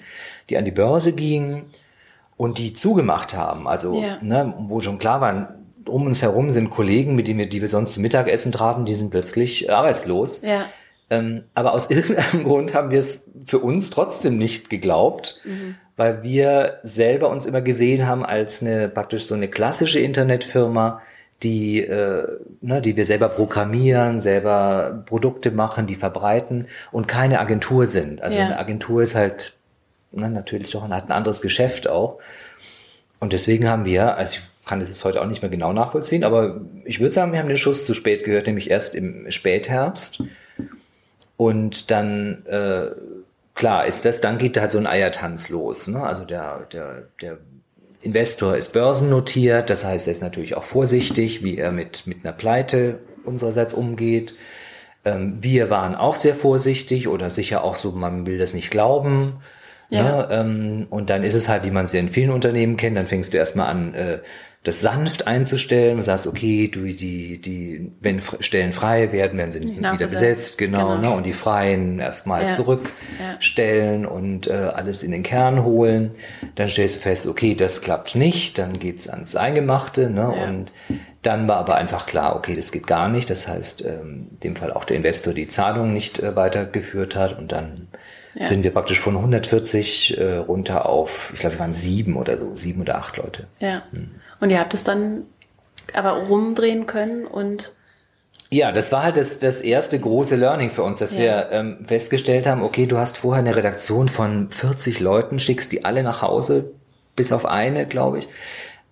[0.50, 1.66] die an die Börse gingen
[2.36, 3.68] und die zugemacht haben.
[3.68, 4.18] Also, ja.
[4.20, 5.54] ne, wo schon klar war,
[5.86, 8.94] um uns herum sind Kollegen, mit denen wir, die wir sonst zum Mittagessen trafen, die
[8.94, 10.42] sind plötzlich arbeitslos.
[10.42, 10.66] Ja.
[11.10, 15.76] Ähm, aber aus irgendeinem Grund haben wir es für uns trotzdem nicht geglaubt, mhm.
[15.96, 21.02] weil wir selber uns immer gesehen haben als eine praktisch so eine klassische Internetfirma,
[21.42, 22.26] die, äh,
[22.60, 28.22] ne, die wir selber programmieren, selber Produkte machen, die verbreiten und keine Agentur sind.
[28.22, 28.46] Also ja.
[28.46, 29.56] eine Agentur ist halt
[30.12, 32.18] ne, natürlich doch hat ein anderes Geschäft auch.
[33.18, 36.24] Und deswegen haben wir, also ich kann das jetzt heute auch nicht mehr genau nachvollziehen,
[36.24, 40.22] aber ich würde sagen, wir haben den Schuss zu spät gehört, nämlich erst im Spätherbst.
[41.36, 42.90] Und dann, äh,
[43.54, 45.88] klar, ist das, dann geht da halt so ein Eiertanz los.
[45.88, 46.00] Ne?
[46.02, 47.38] Also der, der, der
[48.02, 52.32] Investor ist börsennotiert, das heißt, er ist natürlich auch vorsichtig, wie er mit, mit einer
[52.32, 54.34] Pleite unsererseits umgeht.
[55.04, 59.34] Ähm, wir waren auch sehr vorsichtig oder sicher auch so, man will das nicht glauben.
[59.90, 60.02] Ja.
[60.02, 60.28] Ne?
[60.30, 63.06] Ähm, und dann ist es halt, wie man es ja in vielen Unternehmen kennt, dann
[63.06, 64.18] fängst du erstmal an, äh,
[64.64, 69.60] das sanft einzustellen und sagst, okay, du, die, die, wenn Stellen frei werden, werden sie
[69.60, 71.10] wieder besetzt, besetzt genau, genau.
[71.10, 72.48] Ne, und die Freien erstmal ja.
[72.48, 74.08] zurückstellen ja.
[74.08, 76.10] und äh, alles in den Kern holen.
[76.54, 80.44] Dann stellst du fest, okay, das klappt nicht, dann geht's ans Eingemachte, ne, ja.
[80.44, 80.72] und
[81.22, 83.30] dann war aber einfach klar, okay, das geht gar nicht.
[83.30, 87.36] Das heißt, ähm, in dem Fall auch der Investor die Zahlung nicht äh, weitergeführt hat
[87.36, 87.88] und dann
[88.34, 88.44] ja.
[88.44, 92.54] sind wir praktisch von 140 äh, runter auf, ich glaube, wir waren sieben oder so,
[92.54, 93.48] sieben oder acht Leute.
[93.58, 93.82] Ja.
[93.90, 94.10] Hm.
[94.42, 95.26] Und ihr habt es dann
[95.94, 97.74] aber rumdrehen können und
[98.50, 101.20] ja, das war halt das, das erste große Learning für uns, dass ja.
[101.20, 105.86] wir ähm, festgestellt haben, okay, du hast vorher eine Redaktion von 40 Leuten, schickst die
[105.86, 106.72] alle nach Hause,
[107.14, 108.28] bis auf eine, glaube ich.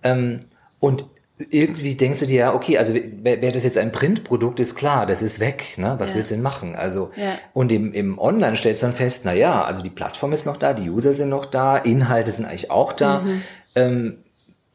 [0.01, 0.45] Ähm,
[0.79, 1.05] und
[1.49, 5.05] irgendwie denkst du dir ja, okay, also wäre wär das jetzt ein Printprodukt, ist klar,
[5.05, 5.95] das ist weg, ne?
[5.99, 6.15] Was ja.
[6.15, 6.75] willst du denn machen?
[6.75, 7.33] Also ja.
[7.53, 10.57] und im, im Online stellst du dann fest, na ja, also die Plattform ist noch
[10.57, 13.19] da, die User sind noch da, Inhalte sind eigentlich auch da.
[13.19, 13.41] Mhm.
[13.75, 14.17] Ähm,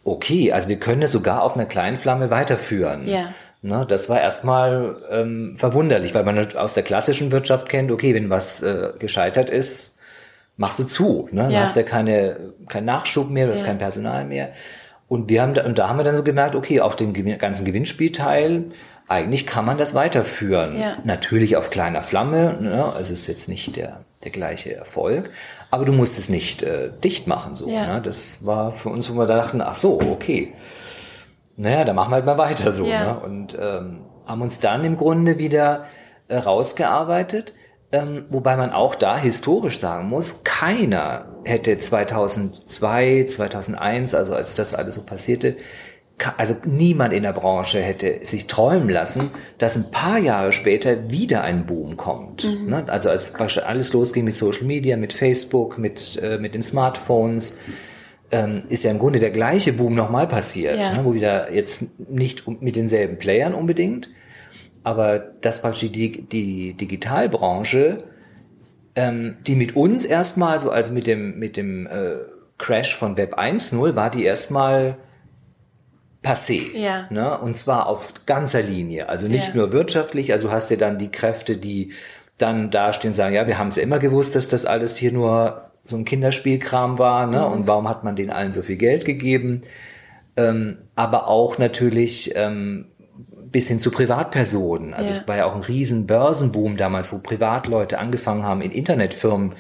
[0.07, 3.07] okay, also wir können es sogar auf einer kleinen Flamme weiterführen.
[3.07, 3.31] Ja.
[3.63, 8.31] Ne, das war erstmal ähm, verwunderlich, weil man aus der klassischen Wirtschaft kennt, okay, wenn
[8.31, 9.97] was äh, gescheitert ist,
[10.57, 11.29] machst du zu.
[11.33, 11.43] Ne?
[11.43, 11.49] Ja.
[11.49, 14.51] Du hast ja keine, keinen Nachschub mehr, du hast kein Personal mehr.
[15.09, 17.65] Und wir haben da, und da haben wir dann so gemerkt, okay, auch den ganzen
[17.65, 18.67] Gewinnspielteil,
[19.09, 20.79] eigentlich kann man das weiterführen.
[20.79, 20.97] Ja.
[21.05, 22.93] Natürlich auf kleiner Flamme, ne?
[22.93, 25.31] also ist jetzt nicht der, der gleiche Erfolg,
[25.71, 27.55] aber du musst es nicht äh, dicht machen.
[27.55, 27.95] So, ja.
[27.95, 28.03] ne?
[28.03, 30.53] Das war für uns, wo wir da dachten, ach so, okay.
[31.57, 32.85] Naja, dann machen wir halt mal weiter so.
[32.85, 33.15] Ja.
[33.15, 33.21] Ne?
[33.21, 35.87] Und ähm, haben uns dann im Grunde wieder
[36.29, 37.55] äh, rausgearbeitet
[37.93, 44.75] ähm, wobei man auch da historisch sagen muss, keiner hätte 2002, 2001, also als das
[44.75, 45.57] alles so passierte,
[46.37, 51.43] also niemand in der Branche hätte sich träumen lassen, dass ein paar Jahre später wieder
[51.43, 52.45] ein Boom kommt.
[52.45, 52.71] Mhm.
[52.71, 52.85] Ne?
[52.89, 57.59] Also als alles losging mit Social Media, mit Facebook, mit, äh, mit den Smartphones,
[58.31, 60.95] ähm, ist ja im Grunde der gleiche Boom nochmal passiert, ja.
[60.95, 61.05] ne?
[61.05, 64.11] wo wieder jetzt nicht mit denselben Playern unbedingt,
[64.83, 68.05] aber dass praktisch die, die Digitalbranche,
[68.95, 72.17] ähm, die mit uns erstmal, so also mit dem, mit dem äh,
[72.59, 74.97] Crash von Web 1.0, war die erstmal
[76.27, 76.77] passé.
[76.77, 77.07] Ja.
[77.11, 77.39] Ne?
[77.39, 79.09] Und zwar auf ganzer Linie.
[79.09, 79.55] Also nicht ja.
[79.55, 81.93] nur wirtschaftlich, also hast du dann die Kräfte, die
[82.37, 85.13] dann dastehen und sagen, ja, wir haben es ja immer gewusst, dass das alles hier
[85.13, 87.39] nur so ein Kinderspielkram war, ne?
[87.39, 87.53] Mhm.
[87.53, 89.63] Und warum hat man den allen so viel Geld gegeben?
[90.37, 92.87] Ähm, aber auch natürlich ähm,
[93.53, 94.93] bis hin zu Privatpersonen.
[94.93, 95.17] Also ja.
[95.17, 99.55] es war ja auch ein riesen Börsenboom damals, wo Privatleute angefangen haben, in Internetfirmen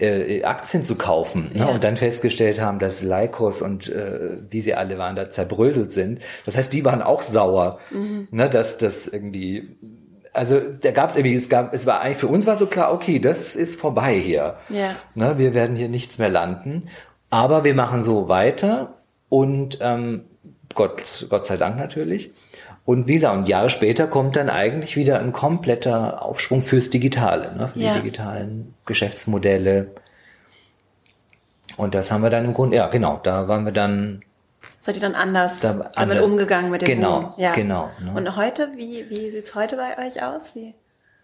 [0.00, 1.68] äh, Aktien zu kaufen ne?
[1.68, 6.20] und dann festgestellt haben, dass Leikos und äh, wie sie alle waren, da zerbröselt sind.
[6.46, 8.28] Das heißt, die waren auch sauer, mhm.
[8.30, 8.48] ne?
[8.48, 9.76] dass das irgendwie
[10.32, 12.92] also da gab es irgendwie, es gab, es war eigentlich für uns war so klar,
[12.92, 14.56] okay, das ist vorbei hier.
[14.68, 14.94] Ja.
[15.14, 16.88] Ne, wir werden hier nichts mehr landen.
[17.30, 18.94] Aber wir machen so weiter
[19.28, 20.24] und ähm,
[20.74, 22.32] Gott, Gott sei Dank natürlich.
[22.88, 27.54] Und wie gesagt, und Jahre später kommt dann eigentlich wieder ein kompletter Aufschwung fürs Digitale,
[27.54, 27.92] ne, für ja.
[27.92, 29.88] die digitalen Geschäftsmodelle.
[31.76, 34.22] Und das haben wir dann im Grunde, ja genau, da waren wir dann.
[34.80, 37.34] Seid ihr dann anders da, damit anders, umgegangen mit dem Genau, Boom?
[37.36, 37.52] Ja.
[37.52, 37.90] genau.
[38.02, 38.14] Ne.
[38.14, 40.54] Und heute, wie, wie sieht's heute bei euch aus?
[40.54, 40.72] Wie?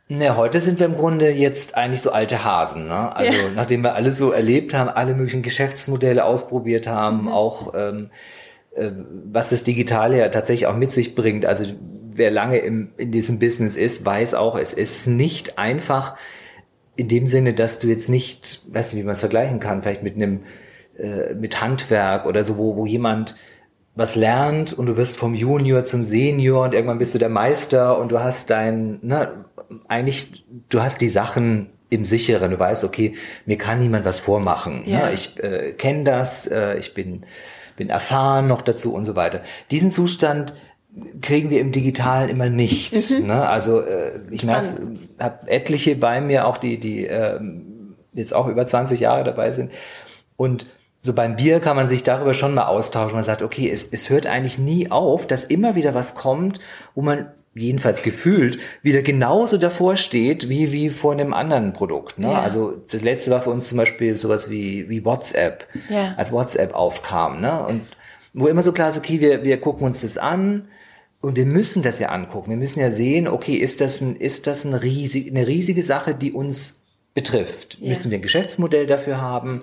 [0.09, 2.89] Ne, heute sind wir im Grunde jetzt eigentlich so alte Hasen.
[2.89, 3.17] Ne?
[3.17, 3.43] Also ja.
[3.57, 7.29] nachdem wir alles so erlebt haben, alle möglichen Geschäftsmodelle ausprobiert haben, mhm.
[7.29, 8.44] auch ähm, äh,
[8.77, 11.47] was das Digitale ja tatsächlich auch mit sich bringt.
[11.47, 11.65] Also
[12.13, 16.17] wer lange im, in diesem Business ist, weiß auch, es ist nicht einfach
[16.97, 20.03] in dem Sinne, dass du jetzt nicht, weißt du, wie man es vergleichen kann, vielleicht
[20.03, 20.41] mit einem,
[20.97, 23.37] äh, mit Handwerk oder so, wo, wo jemand
[23.97, 27.99] was lernt und du wirst vom Junior zum Senior und irgendwann bist du der Meister
[27.99, 29.45] und du hast dein, ne,
[29.89, 32.51] eigentlich, du hast die Sachen im Sicheren.
[32.51, 33.15] Du weißt, okay,
[33.47, 34.83] mir kann niemand was vormachen.
[34.87, 35.07] Ja.
[35.07, 35.13] Ne?
[35.13, 37.25] Ich äh, kenne das, äh, ich bin,
[37.77, 39.41] bin erfahren noch dazu und so weiter.
[39.71, 40.55] Diesen Zustand
[41.21, 43.11] kriegen wir im Digitalen immer nicht.
[43.11, 43.27] Mhm.
[43.27, 43.49] Ne?
[43.49, 47.41] Also äh, ich merke, habe etliche bei mir, auch die, die äh,
[48.13, 49.73] jetzt auch über 20 Jahre dabei sind.
[50.37, 50.67] Und
[51.01, 53.17] so beim Bier kann man sich darüber schon mal austauschen.
[53.17, 56.61] Man sagt, okay, es, es hört eigentlich nie auf, dass immer wieder was kommt,
[56.95, 62.19] wo man jedenfalls gefühlt wieder genauso davor steht wie wie vor einem anderen Produkt.
[62.19, 62.33] Ne?
[62.33, 62.43] Ja.
[62.43, 66.15] Also das letzte war für uns zum Beispiel sowas wie wie WhatsApp, ja.
[66.17, 67.41] als WhatsApp aufkam.
[67.41, 67.65] Ne?
[67.65, 67.83] Und
[68.33, 70.69] wo immer so klar ist, okay, wir wir gucken uns das an
[71.21, 72.51] und wir müssen das ja angucken.
[72.51, 76.15] Wir müssen ja sehen, okay, ist das ein ist das ein riesig, eine riesige Sache,
[76.15, 76.83] die uns
[77.15, 77.79] betrifft?
[77.81, 77.89] Ja.
[77.89, 79.63] Müssen wir ein Geschäftsmodell dafür haben?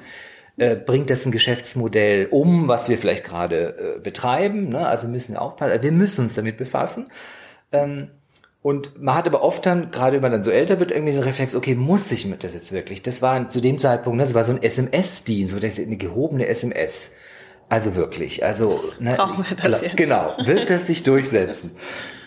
[0.58, 4.70] Äh, bringt das ein Geschäftsmodell um, was wir vielleicht gerade äh, betreiben.
[4.70, 4.88] Ne?
[4.88, 5.72] Also müssen wir aufpassen.
[5.72, 7.08] Also wir müssen uns damit befassen.
[7.72, 8.10] Ähm,
[8.64, 11.24] und man hat aber oft dann, gerade wenn man dann so älter wird, irgendwie den
[11.24, 13.02] Reflex, okay, muss ich mit das jetzt wirklich?
[13.02, 17.12] Das war zu dem Zeitpunkt, ne, das war so ein SMS-Dienst, eine gehobene SMS.
[17.70, 19.98] Also wirklich, also ne, Brauchen wir das jetzt?
[19.98, 21.72] genau, wird das sich durchsetzen?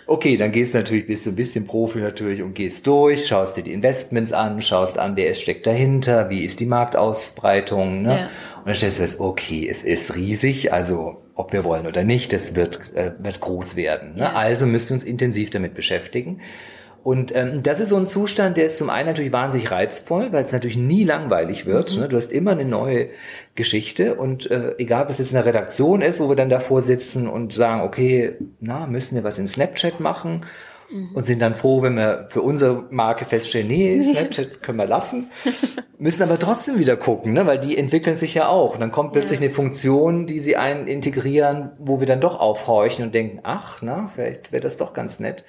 [0.07, 3.57] Okay, dann gehst du natürlich, bist du ein bisschen Profi natürlich und gehst durch, schaust
[3.57, 8.19] dir die Investments an, schaust an, wer es steckt dahinter, wie ist die Marktausbreitung, ne?
[8.19, 8.25] Ja.
[8.59, 12.33] Und dann stellst du fest, okay, es ist riesig, also ob wir wollen oder nicht,
[12.33, 14.15] das wird, äh, wird groß werden.
[14.15, 14.23] Ne?
[14.23, 14.33] Ja.
[14.35, 16.41] Also müssen wir uns intensiv damit beschäftigen.
[17.05, 20.43] Und ähm, das ist so ein Zustand, der ist zum einen natürlich wahnsinnig reizvoll, weil
[20.43, 21.95] es natürlich nie langweilig wird.
[21.95, 22.01] Mhm.
[22.01, 22.09] Ne?
[22.09, 23.11] Du hast immer eine neue
[23.55, 27.29] Geschichte und äh, egal, ob es jetzt eine Redaktion ist, wo wir dann davor sitzen
[27.29, 30.47] und sagen, okay, na, müssen wir was in Snapchat machen
[30.91, 31.11] mhm.
[31.15, 35.31] und sind dann froh, wenn wir für unsere Marke feststellen, nee, Snapchat können wir lassen,
[35.99, 37.47] müssen aber trotzdem wieder gucken, ne?
[37.47, 38.73] weil die entwickeln sich ja auch.
[38.73, 39.45] Und dann kommt plötzlich ja.
[39.45, 44.07] eine Funktion, die sie einen integrieren, wo wir dann doch aufhorchen und denken, ach, na,
[44.07, 45.45] vielleicht wäre das doch ganz nett.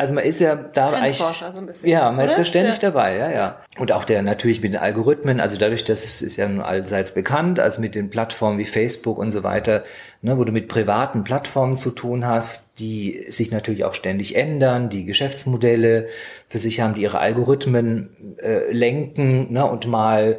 [0.00, 2.24] Also man ist ja da eigentlich, so bisschen, ja, man oder?
[2.26, 2.90] ist da ständig ja.
[2.90, 3.60] dabei, ja, ja.
[3.78, 7.14] Und auch der natürlich mit den Algorithmen, also dadurch, dass es ist ja nun allseits
[7.14, 9.82] bekannt, also mit den Plattformen wie Facebook und so weiter,
[10.22, 14.88] ne, wo du mit privaten Plattformen zu tun hast, die sich natürlich auch ständig ändern,
[14.88, 16.06] die Geschäftsmodelle
[16.48, 20.38] für sich haben, die ihre Algorithmen äh, lenken, ne, und mal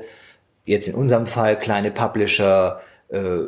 [0.64, 3.40] jetzt in unserem Fall kleine Publisher äh,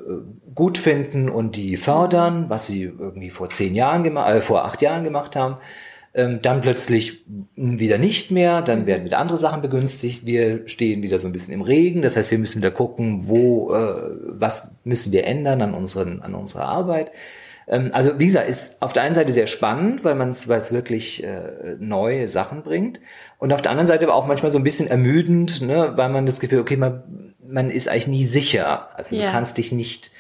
[0.54, 4.82] gut finden und die fördern, was sie irgendwie vor zehn Jahren gemacht, äh, vor acht
[4.82, 5.56] Jahren gemacht haben
[6.14, 11.20] ähm, dann plötzlich wieder nicht mehr, dann werden wieder andere Sachen begünstigt, wir stehen wieder
[11.20, 15.12] so ein bisschen im Regen, das heißt, wir müssen wieder gucken, wo, äh, was müssen
[15.12, 17.12] wir ändern an, unseren, an unserer Arbeit.
[17.68, 20.60] Ähm, also wie gesagt, ist auf der einen Seite sehr spannend, weil man es weil
[20.60, 23.00] es wirklich äh, neue Sachen bringt.
[23.38, 26.26] Und auf der anderen Seite aber auch manchmal so ein bisschen ermüdend, ne, weil man
[26.26, 29.28] das Gefühl, okay, man, man ist eigentlich nie sicher, also ja.
[29.28, 30.12] du kannst dich nicht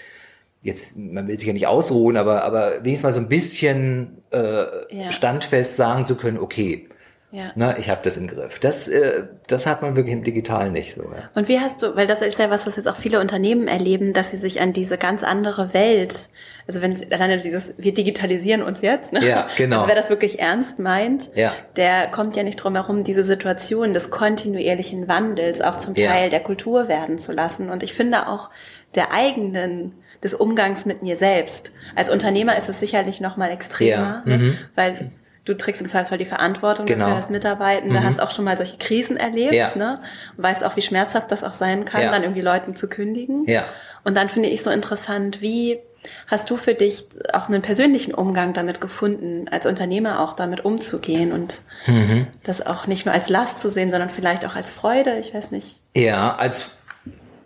[0.61, 4.65] jetzt, man will sich ja nicht ausruhen, aber, aber wenigstens mal so ein bisschen äh,
[4.95, 5.11] ja.
[5.11, 6.87] standfest sagen zu können, okay,
[7.33, 7.51] ja.
[7.55, 8.59] Na, ich habe das im Griff.
[8.59, 11.03] Das, äh, das hat man wirklich im Digitalen nicht so.
[11.03, 11.29] Ja.
[11.33, 14.11] Und wie hast du, weil das ist ja was, was jetzt auch viele Unternehmen erleben,
[14.11, 16.27] dass sie sich an diese ganz andere Welt,
[16.67, 19.25] also wenn alleine dieses, wir digitalisieren uns jetzt, ne?
[19.25, 19.77] ja, genau.
[19.77, 21.53] also wer das wirklich ernst meint, ja.
[21.77, 26.29] der kommt ja nicht drum herum, diese Situation des kontinuierlichen Wandels auch zum Teil ja.
[26.29, 27.69] der Kultur werden zu lassen.
[27.69, 28.49] Und ich finde auch
[28.93, 29.93] der eigenen
[30.23, 31.71] des Umgangs mit mir selbst.
[31.95, 34.29] Als Unternehmer ist es sicherlich noch mal extremer, ja.
[34.29, 34.37] ne?
[34.37, 34.57] mhm.
[34.75, 35.11] weil
[35.45, 37.05] du trägst im Zweifelsfall die Verantwortung genau.
[37.05, 38.03] dafür, dass Mitarbeitende, mhm.
[38.03, 39.75] hast auch schon mal solche Krisen erlebt, ja.
[39.75, 39.99] ne?
[40.37, 42.11] Und weißt auch, wie schmerzhaft das auch sein kann, ja.
[42.11, 43.45] dann irgendwie Leuten zu kündigen.
[43.47, 43.65] Ja.
[44.03, 45.79] Und dann finde ich so interessant, wie
[46.27, 51.31] hast du für dich auch einen persönlichen Umgang damit gefunden, als Unternehmer auch damit umzugehen
[51.31, 52.27] und mhm.
[52.43, 55.51] das auch nicht nur als Last zu sehen, sondern vielleicht auch als Freude, ich weiß
[55.51, 55.75] nicht.
[55.95, 56.71] Ja, als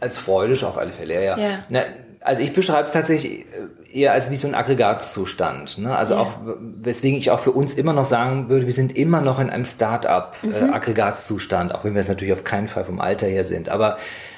[0.01, 1.37] als Freude auf alle Fälle, ja.
[1.37, 1.63] ja.
[1.69, 1.81] Na,
[2.25, 3.45] also ich beschreibe es tatsächlich
[3.93, 5.77] eher als wie so ein Aggregatzustand.
[5.77, 5.95] Ne?
[5.95, 6.21] Also ja.
[6.21, 6.31] auch,
[6.81, 9.65] weswegen ich auch für uns immer noch sagen würde, wir sind immer noch in einem
[9.65, 11.75] Start-up-Aggregatzustand, mhm.
[11.75, 13.69] äh, auch wenn wir es natürlich auf keinen Fall vom Alter her sind.
[13.69, 13.97] Aber,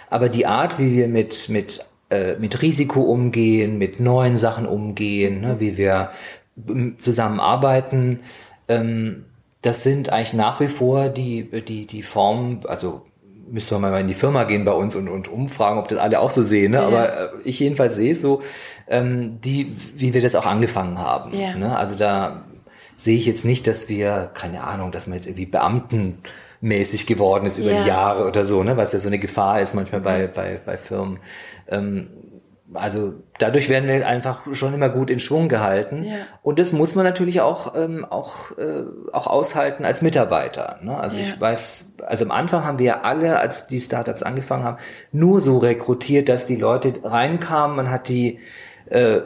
[0.10, 5.41] aber die Art, wie wir mit, mit, äh, mit Risiko umgehen, mit neuen Sachen umgehen,
[5.41, 5.56] ne?
[5.60, 6.12] wie wir
[7.00, 8.19] zusammenarbeiten,
[8.67, 9.26] ähm,
[9.62, 13.04] das sind eigentlich nach wie vor die, die, die Formen, also
[13.49, 16.19] müsste man mal in die Firma gehen bei uns und, und umfragen, ob das alle
[16.19, 16.71] auch so sehen.
[16.71, 16.77] Ne?
[16.77, 16.88] Ja.
[16.88, 18.41] Aber äh, ich jedenfalls sehe es so,
[18.88, 21.38] ähm, die, wie wir das auch angefangen haben.
[21.38, 21.55] Ja.
[21.55, 21.77] Ne?
[21.77, 22.45] Also da
[22.95, 27.57] sehe ich jetzt nicht, dass wir, keine Ahnung, dass man jetzt irgendwie Beamtenmäßig geworden ist
[27.57, 27.83] über ja.
[27.83, 28.77] die Jahre oder so, ne?
[28.77, 31.19] was ja so eine Gefahr ist manchmal bei, bei, bei Firmen.
[31.69, 32.07] Ähm,
[32.73, 36.03] also dadurch werden wir einfach schon immer gut in Schwung gehalten.
[36.03, 36.15] Ja.
[36.41, 40.80] Und das muss man natürlich auch, ähm, auch, äh, auch aushalten als Mitarbeiter.
[40.82, 40.97] Ne?
[40.97, 41.23] Also ja.
[41.23, 44.77] ich weiß, also am Anfang haben wir alle, als die Startups angefangen haben,
[45.12, 47.77] nur so rekrutiert, dass die Leute reinkamen.
[47.77, 48.39] Man hat die
[48.88, 49.19] äh,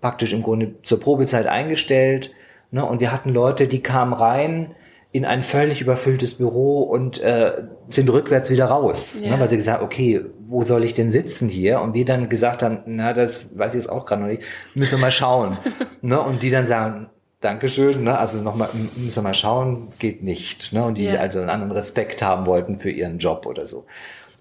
[0.00, 2.32] praktisch im Grunde zur Probezeit eingestellt.
[2.70, 2.84] Ne?
[2.84, 4.74] Und wir hatten Leute, die kamen rein,
[5.12, 9.20] in ein völlig überfülltes Büro und äh, sind rückwärts wieder raus.
[9.22, 9.30] Ja.
[9.30, 11.80] Ne, weil sie gesagt haben, okay, wo soll ich denn sitzen hier?
[11.80, 14.42] Und wir dann gesagt haben, na, das weiß ich jetzt auch gerade noch nicht,
[14.74, 15.58] müssen wir mal schauen.
[16.02, 17.08] ne, und die dann sagen,
[17.40, 20.72] Dankeschön, ne, also nochmal, müssen wir mal schauen, geht nicht.
[20.72, 21.20] Ne, und die ja.
[21.20, 23.86] also einen anderen Respekt haben wollten für ihren Job oder so.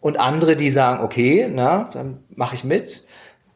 [0.02, 3.06] Und andere, die sagen, okay, na, dann mache ich mit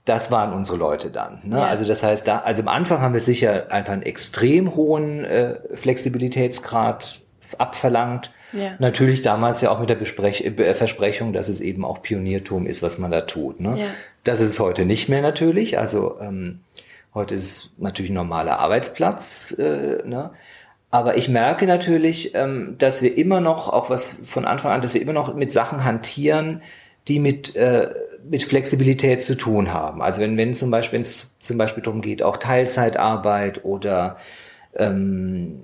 [0.10, 1.40] das waren unsere Leute dann.
[1.44, 1.60] Ne?
[1.60, 1.68] Ja.
[1.68, 5.56] Also das heißt, da, also am Anfang haben wir sicher einfach einen extrem hohen äh,
[5.76, 7.22] Flexibilitätsgrad
[7.58, 8.32] abverlangt.
[8.52, 8.72] Ja.
[8.80, 12.82] Natürlich damals ja auch mit der Besprech äh, Versprechung, dass es eben auch Pioniertum ist,
[12.82, 13.60] was man da tut.
[13.60, 13.80] Ne?
[13.80, 13.86] Ja.
[14.24, 15.78] Das ist es heute nicht mehr natürlich.
[15.78, 16.62] Also ähm,
[17.14, 19.56] heute ist es natürlich ein normaler Arbeitsplatz.
[19.60, 20.32] Äh, ne?
[20.90, 24.96] Aber ich merke natürlich, ähm, dass wir immer noch, auch was von Anfang an, dass
[24.96, 26.64] wir immer noch mit Sachen hantieren,
[27.10, 27.90] die mit äh,
[28.30, 30.02] mit Flexibilität zu tun haben.
[30.02, 34.18] Also wenn, wenn zum Beispiel, wenn es zum Beispiel darum geht, auch Teilzeitarbeit oder
[34.76, 35.62] ähm,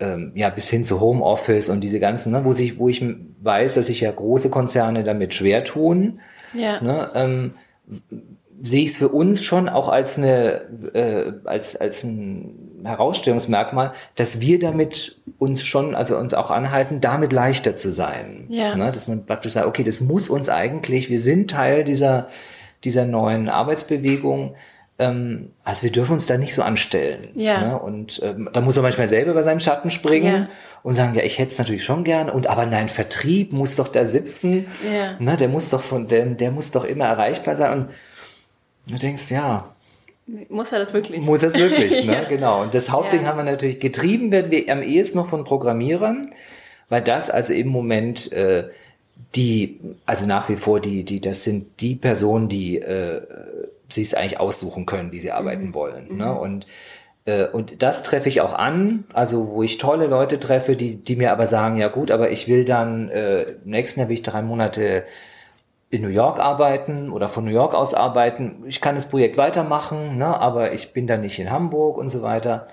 [0.00, 3.04] ähm, ja bis hin zu Homeoffice und diese ganzen, ne, wo sich, wo ich
[3.42, 6.20] weiß, dass sich ja große Konzerne damit schwer tun.
[6.52, 6.80] Ja.
[6.80, 7.52] Ne, ähm,
[8.60, 14.40] sehe ich es für uns schon auch als eine äh, als als ein Herausstellungsmerkmal, dass
[14.40, 18.46] wir damit uns schon also uns auch anhalten, damit leichter zu sein.
[18.48, 18.74] Ja.
[18.76, 18.92] Ne?
[18.92, 22.28] Dass man praktisch sagt, okay, das muss uns eigentlich, wir sind Teil dieser
[22.84, 24.54] dieser neuen Arbeitsbewegung.
[24.98, 27.28] Ähm, also wir dürfen uns da nicht so anstellen.
[27.34, 27.60] Ja.
[27.60, 27.78] Ne?
[27.78, 30.48] Und ähm, da muss er manchmal selber über seinen Schatten springen ja.
[30.82, 32.30] und sagen, ja, ich hätte es natürlich schon gern.
[32.30, 34.66] Und aber nein, Vertrieb muss doch da sitzen.
[34.90, 35.14] Ja.
[35.18, 35.36] Ne?
[35.36, 37.72] Der muss doch von, der, der muss doch immer erreichbar sein.
[37.72, 37.88] Und
[38.90, 39.64] Du denkst, ja.
[40.48, 41.22] Muss er das wirklich?
[41.22, 42.12] Muss er es wirklich, ne?
[42.12, 42.24] ja.
[42.24, 42.62] Genau.
[42.62, 43.28] Und das Hauptding ja.
[43.28, 46.30] haben wir natürlich getrieben, werden wir am ehesten noch von Programmierern,
[46.88, 48.68] weil das also im Moment äh,
[49.34, 53.22] die, also nach wie vor die, die, das sind die Personen, die äh,
[53.88, 55.74] sich es eigentlich aussuchen können, wie sie arbeiten mhm.
[55.74, 56.16] wollen.
[56.16, 56.26] Ne?
[56.26, 56.36] Mhm.
[56.36, 56.66] Und
[57.26, 61.16] äh, und das treffe ich auch an, also wo ich tolle Leute treffe, die, die
[61.16, 64.22] mir aber sagen, ja gut, aber ich will dann, äh, im nächsten Jahr will ich
[64.22, 65.04] drei Monate
[65.90, 68.62] in New York arbeiten oder von New York aus arbeiten.
[68.66, 72.22] Ich kann das Projekt weitermachen, ne, aber ich bin dann nicht in Hamburg und so
[72.22, 72.68] weiter.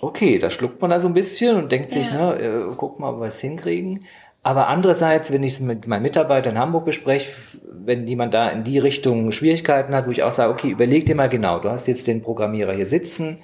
[0.00, 2.00] Okay, da schluckt man da so ein bisschen und denkt ja.
[2.00, 4.06] sich, ne, äh, guck mal, ob wir es hinkriegen.
[4.42, 7.30] Aber andererseits, wenn ich es mit meinen Mitarbeitern in Hamburg bespreche,
[7.70, 11.16] wenn jemand da in die Richtung Schwierigkeiten hat, wo ich auch sage, okay, überleg dir
[11.16, 13.38] mal genau, du hast jetzt den Programmierer hier sitzen,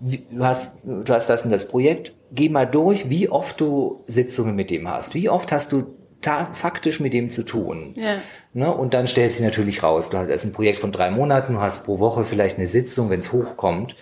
[0.00, 4.54] du hast, du hast das und das Projekt, geh mal durch, wie oft du Sitzungen
[4.54, 5.14] mit dem hast.
[5.14, 7.94] Wie oft hast du faktisch mit dem zu tun.
[7.96, 8.16] Ja.
[8.52, 8.72] Ne?
[8.72, 11.60] Und dann stellt sich natürlich raus, du hast erst ein Projekt von drei Monaten, du
[11.60, 13.96] hast pro Woche vielleicht eine Sitzung, wenn es hochkommt.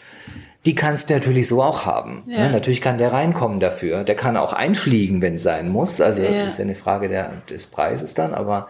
[0.65, 2.25] Die kannst du natürlich so auch haben.
[2.27, 2.35] Ne?
[2.35, 2.41] Ja.
[2.47, 2.51] Ne?
[2.51, 4.03] Natürlich kann der reinkommen dafür.
[4.03, 6.01] Der kann auch einfliegen, wenn es sein muss.
[6.01, 6.45] Also ja.
[6.45, 8.69] ist ja eine Frage der, des Preises dann, aber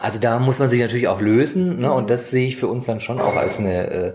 [0.00, 1.80] also da muss man sich natürlich auch lösen.
[1.80, 1.92] Ne?
[1.92, 2.08] Und mhm.
[2.08, 4.12] das sehe ich für uns dann schon auch als eine äh,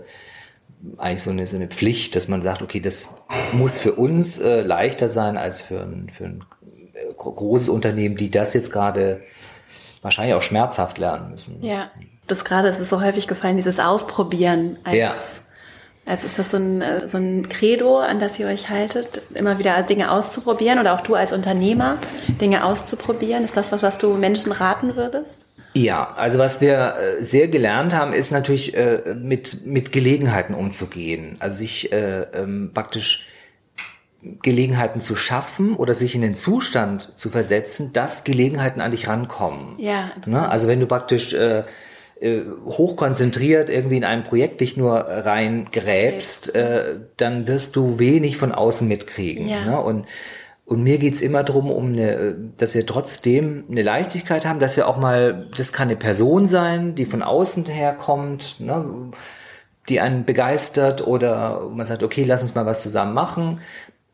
[0.98, 3.16] eigentlich so eine, so eine Pflicht, dass man sagt, okay, das
[3.52, 6.44] muss für uns äh, leichter sein als für ein, für ein
[7.16, 9.22] großes Unternehmen, die das jetzt gerade
[10.02, 11.62] wahrscheinlich auch schmerzhaft lernen müssen.
[11.62, 11.90] Ja,
[12.26, 15.14] das gerade ist es so häufig gefallen, dieses Ausprobieren als, ja.
[16.06, 19.82] als ist das so ein, so ein Credo, an das ihr euch haltet, immer wieder
[19.82, 21.98] Dinge auszuprobieren oder auch du als Unternehmer
[22.40, 23.44] Dinge auszuprobieren.
[23.44, 25.46] Ist das was, was du Menschen raten würdest?
[25.76, 31.36] Ja, also was wir äh, sehr gelernt haben, ist natürlich äh, mit, mit Gelegenheiten umzugehen.
[31.40, 33.26] Also sich äh, ähm, praktisch
[34.42, 39.74] Gelegenheiten zu schaffen oder sich in den Zustand zu versetzen, dass Gelegenheiten an dich rankommen.
[39.78, 40.10] Ja.
[40.26, 40.48] Ne?
[40.48, 41.64] Also wenn du praktisch äh,
[42.20, 48.52] äh, hochkonzentriert irgendwie in ein Projekt dich nur reingräbst, äh, dann wirst du wenig von
[48.52, 49.48] außen mitkriegen.
[49.48, 49.64] Ja.
[49.64, 49.80] Ne?
[49.80, 50.06] Und
[50.66, 54.88] und mir geht's immer drum, um eine, dass wir trotzdem eine Leichtigkeit haben, dass wir
[54.88, 59.12] auch mal, das kann eine Person sein, die von außen herkommt, ne,
[59.90, 63.60] die einen begeistert oder man sagt, okay, lass uns mal was zusammen machen.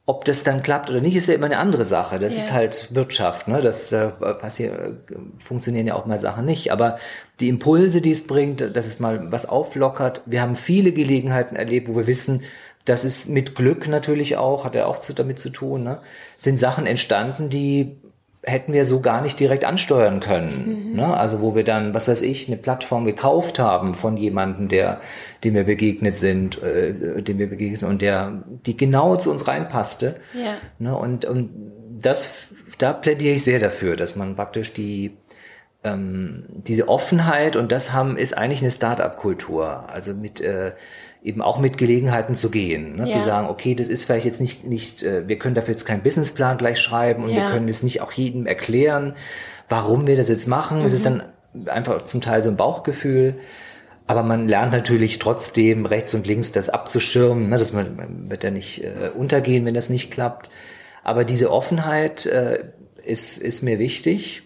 [0.07, 2.19] Ob das dann klappt oder nicht, ist ja immer eine andere Sache.
[2.19, 2.41] Das ja.
[2.41, 3.47] ist halt Wirtschaft.
[3.47, 3.61] Ne?
[3.61, 6.73] Das äh, passiert, äh, funktionieren ja auch mal Sachen nicht.
[6.73, 6.99] Aber
[7.39, 10.23] die Impulse, die es bringt, dass es mal was auflockert.
[10.27, 12.43] Wir haben viele Gelegenheiten erlebt, wo wir wissen,
[12.85, 16.01] das ist mit Glück natürlich auch, hat er auch zu, damit zu tun, ne?
[16.39, 17.99] sind Sachen entstanden, die
[18.43, 20.91] hätten wir so gar nicht direkt ansteuern können.
[20.91, 20.97] Mhm.
[20.97, 21.17] Ne?
[21.17, 25.01] Also wo wir dann, was weiß ich, eine Plattform gekauft haben von jemandem, der,
[25.45, 29.47] dem wir begegnet sind, äh, dem wir begegnet sind und der, die genau zu uns
[29.47, 30.17] reinpasste.
[30.33, 30.55] Ja.
[30.79, 30.97] Ne?
[30.97, 31.51] Und, und
[32.01, 35.17] das, da plädiere ich sehr dafür, dass man praktisch die
[35.83, 39.89] ähm, diese Offenheit und das haben ist eigentlich eine Start-up-Kultur.
[39.89, 40.73] Also mit äh,
[41.23, 43.05] eben auch mit Gelegenheiten zu gehen, ne?
[43.09, 43.11] Ja.
[43.11, 46.03] zu sagen, okay, das ist vielleicht jetzt nicht nicht, äh, wir können dafür jetzt keinen
[46.03, 47.37] Businessplan gleich schreiben und Ja.
[47.45, 49.15] wir können es nicht auch jedem erklären,
[49.69, 50.83] warum wir das jetzt machen.
[50.85, 51.23] Es ist Mhm.
[51.55, 53.35] dann einfach zum Teil so ein Bauchgefühl.
[54.07, 58.43] Aber man lernt natürlich trotzdem rechts und links das abzuschirmen, ne, dass man, man wird
[58.43, 60.51] ja nicht äh, untergehen, wenn das nicht klappt.
[61.05, 62.65] Aber diese Offenheit äh,
[63.05, 64.43] ist, ist mir wichtig.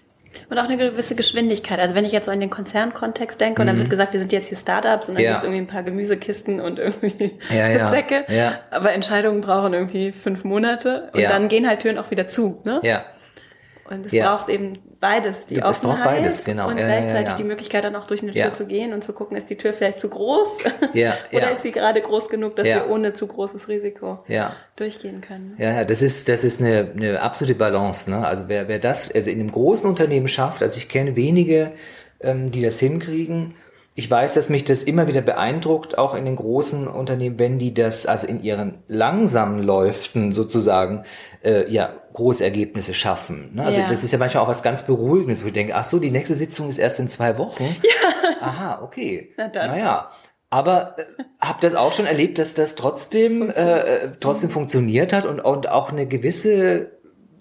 [0.51, 1.78] Und auch eine gewisse Geschwindigkeit.
[1.78, 4.32] Also wenn ich jetzt so in den Konzernkontext denke und dann wird gesagt, wir sind
[4.32, 5.24] jetzt hier Startups und dann Mhm.
[5.24, 5.30] Ja.
[5.30, 7.70] gibt es irgendwie ein paar Gemüsekisten und irgendwie Ja.
[7.72, 8.24] Sitzsäcke.
[8.28, 8.59] Ja.
[8.70, 11.30] Aber Entscheidungen brauchen irgendwie fünf Monate und Ja.
[11.30, 12.61] dann gehen halt Türen auch wieder zu.
[12.64, 12.80] Ne?
[12.82, 13.05] Ja,
[13.91, 14.72] Und es braucht eben
[15.05, 16.69] beides, die Ja, es braucht Offenheit beides, genau.
[16.69, 17.37] und Ja, gleichzeitig ja.
[17.37, 19.75] die Möglichkeit dann auch durch eine Tür zu gehen und zu gucken, ist die Tür
[19.75, 20.59] vielleicht zu groß
[21.33, 24.25] oder ist sie gerade groß genug, dass wir ohne zu großes Risiko
[24.77, 25.55] durchgehen können.
[25.59, 28.11] Ja, ja, das ist, das ist eine, eine absolute Balance.
[28.11, 28.27] Ne?
[28.27, 31.73] Also wer, wer das also in einem großen Unternehmen schafft, also ich kenne wenige,
[32.21, 33.55] ähm, die das hinkriegen.
[33.97, 37.72] Ich weiß, dass mich das immer wieder beeindruckt, auch in den großen Unternehmen, wenn die
[37.74, 41.05] das also in ihren langsamen Läuften sozusagen
[41.45, 43.55] äh, ja große Ergebnisse schaffen.
[43.55, 43.64] Ne?
[43.64, 43.86] Also Ja.
[43.88, 46.34] das ist ja manchmal auch was ganz Beruhigendes, wo ich denke, ach so, die nächste
[46.34, 47.64] Sitzung ist erst in zwei Wochen.
[47.82, 48.36] Ja.
[48.40, 49.32] Aha, okay.
[49.36, 49.70] Na dann.
[49.70, 50.11] Naja.
[50.51, 51.05] Aber äh,
[51.40, 55.68] habe das auch schon erlebt, dass das trotzdem äh, äh, trotzdem funktioniert hat und, und
[55.68, 56.90] auch eine gewisse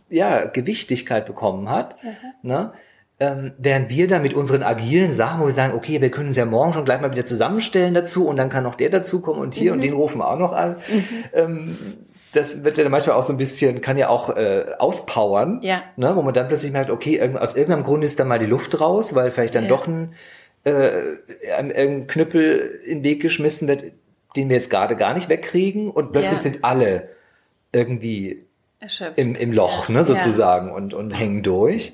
[0.10, 1.98] ja, Gewichtigkeit bekommen hat.
[2.44, 2.74] Ne?
[3.20, 6.36] Ähm, während wir dann mit unseren agilen Sachen, wo wir sagen, okay, wir können es
[6.36, 9.54] ja morgen schon gleich mal wieder zusammenstellen dazu und dann kann noch der dazukommen und
[9.54, 10.78] hier und den rufen wir auch noch an.
[11.34, 11.78] Ähm,
[12.34, 15.84] das wird ja dann manchmal auch so ein bisschen, kann ja auch äh, auspowern, Ja.
[15.96, 16.16] ne?
[16.16, 19.14] wo man dann plötzlich merkt, okay, aus irgendeinem Grund ist da mal die Luft raus,
[19.14, 19.70] weil vielleicht dann Ja.
[19.70, 20.16] doch ein,
[20.64, 20.90] äh,
[21.56, 23.86] einem irgendein Knüppel in den Weg geschmissen wird,
[24.36, 26.38] den wir jetzt gerade gar nicht wegkriegen und plötzlich Ja.
[26.40, 27.10] sind alle
[27.72, 28.44] irgendwie
[28.80, 29.18] Erschöpft.
[29.20, 31.94] im, im Loch, ne, sozusagen, und, und hängen durch.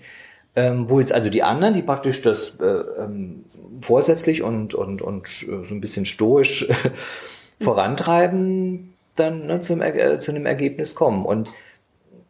[0.60, 3.46] Ähm, wo jetzt also die anderen, die praktisch das äh, ähm,
[3.80, 6.68] vorsätzlich und, und, und äh, so ein bisschen stoisch
[7.62, 11.26] vorantreiben, dann ne, zum, äh, zu einem Ergebnis kommen.
[11.26, 11.54] Und,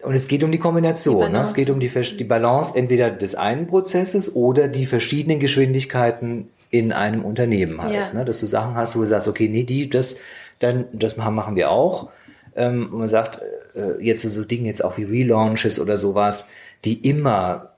[0.03, 1.25] und es geht um die Kombination.
[1.25, 1.41] Die ne?
[1.41, 6.91] Es geht um die, die Balance entweder des einen Prozesses oder die verschiedenen Geschwindigkeiten in
[6.91, 7.95] einem Unternehmen halt.
[7.95, 8.13] Ja.
[8.13, 8.25] Ne?
[8.25, 10.17] Dass du Sachen hast, wo du sagst, okay, nee, die, das,
[10.59, 12.09] dann, das machen machen wir auch.
[12.55, 13.41] Ähm, und man sagt,
[13.73, 16.47] äh, jetzt so, so Dinge jetzt auch wie Relaunches oder sowas,
[16.85, 17.69] die immer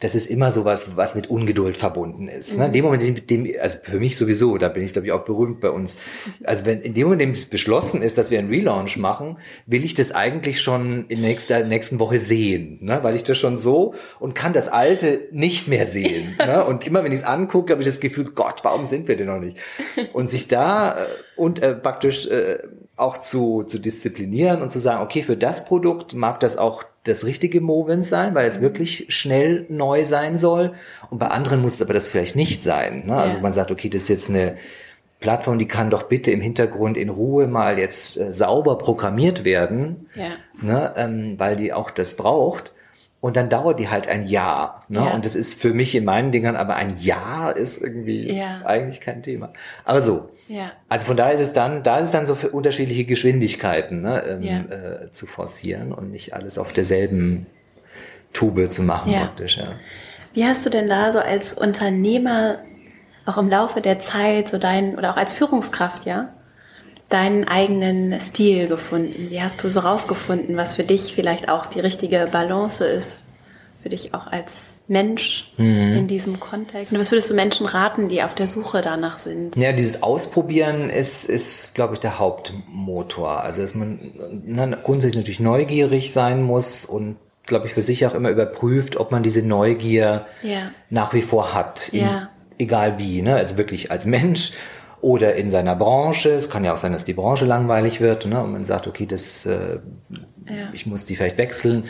[0.00, 2.58] das ist immer sowas, was mit Ungeduld verbunden ist.
[2.58, 2.66] Ne?
[2.66, 5.26] In dem Moment, in dem, also für mich sowieso, da bin ich glaube ich auch
[5.26, 5.96] berühmt bei uns.
[6.42, 9.36] Also wenn in dem Moment, in dem es beschlossen ist, dass wir einen Relaunch machen,
[9.66, 13.00] will ich das eigentlich schon in nächster nächsten Woche sehen, ne?
[13.02, 16.34] weil ich das schon so und kann das Alte nicht mehr sehen.
[16.38, 16.64] ne?
[16.64, 19.26] Und immer wenn ich es angucke, habe ich das Gefühl, Gott, warum sind wir denn
[19.26, 19.58] noch nicht?
[20.14, 22.58] Und sich da äh, und äh, praktisch äh,
[22.96, 27.24] auch zu, zu disziplinieren und zu sagen, okay, für das Produkt mag das auch das
[27.24, 30.72] richtige Movement sein, weil es wirklich schnell neu sein soll.
[31.08, 33.04] Und bei anderen muss es aber das vielleicht nicht sein.
[33.06, 33.16] Ne?
[33.16, 33.40] Also Ja.
[33.40, 34.56] man sagt, okay, das ist jetzt eine
[35.18, 40.08] Plattform, die kann doch bitte im Hintergrund in Ruhe mal jetzt äh, sauber programmiert werden,
[40.14, 40.30] Ja.
[40.60, 40.92] ne?
[40.96, 42.72] ähm, weil die auch das braucht.
[43.20, 44.82] Und dann dauert die halt ein Jahr.
[44.88, 45.00] Ne?
[45.00, 45.10] Ja.
[45.14, 48.62] Und das ist für mich in meinen Dingern, aber ein Jahr ist irgendwie Ja.
[48.64, 49.50] eigentlich kein Thema.
[49.84, 50.72] Aber so, Ja.
[50.88, 54.22] also von daher ist es dann, da ist es dann so für unterschiedliche Geschwindigkeiten ne,
[54.26, 54.58] ähm, Ja.
[54.60, 57.46] äh, zu forcieren und nicht alles auf derselben
[58.32, 59.58] Tube zu machen praktisch.
[59.58, 59.72] Ja.
[60.32, 62.60] Wie hast du denn da so als Unternehmer
[63.26, 66.32] auch im Laufe der Zeit so deinen oder auch als Führungskraft, ja,
[67.10, 69.30] deinen eigenen Stil gefunden?
[69.30, 73.18] Wie hast du so rausgefunden, was für dich vielleicht auch die richtige Balance ist?
[73.82, 76.92] Für dich auch als Mensch in diesem Kontext?
[76.92, 79.56] Und was würdest du Menschen raten, die auf der Suche danach sind?
[79.56, 83.42] ja, dieses Ausprobieren ist, ist glaube ich, der Hauptmotor.
[83.42, 83.98] Also dass man
[84.44, 89.10] ne, grundsätzlich natürlich neugierig sein muss und glaube ich, für sich auch immer überprüft, ob
[89.10, 90.70] man diese Neugier Ja.
[90.90, 91.88] nach wie vor hat.
[91.88, 92.28] In, Ja.
[92.58, 93.36] Egal wie, ne?
[93.36, 94.52] Also wirklich als Mensch
[95.00, 96.30] oder in seiner Branche.
[96.30, 98.42] Es kann ja auch sein, dass die Branche langweilig wird, ne?
[98.42, 99.78] Und man sagt, okay, das, äh,
[100.46, 100.70] Ja.
[100.72, 101.84] ich muss die vielleicht wechseln.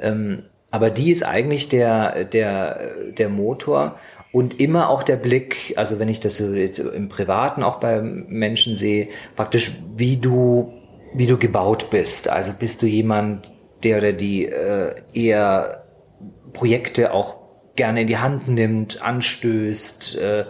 [0.00, 3.96] Ähm, aber die ist eigentlich der, der, der Motor
[4.32, 8.00] und immer auch der Blick, also wenn ich das so jetzt im Privaten auch bei
[8.00, 10.72] Menschen sehe, praktisch wie du,
[11.14, 12.28] wie du gebaut bist.
[12.28, 13.50] Also bist du jemand,
[13.82, 15.84] der oder die äh, eher
[16.52, 17.36] Projekte auch
[17.74, 20.44] gerne in die Hand nimmt, anstößt, äh,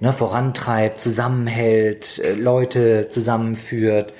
[0.00, 4.14] ne, vorantreibt, zusammenhält, äh, Leute zusammenführt.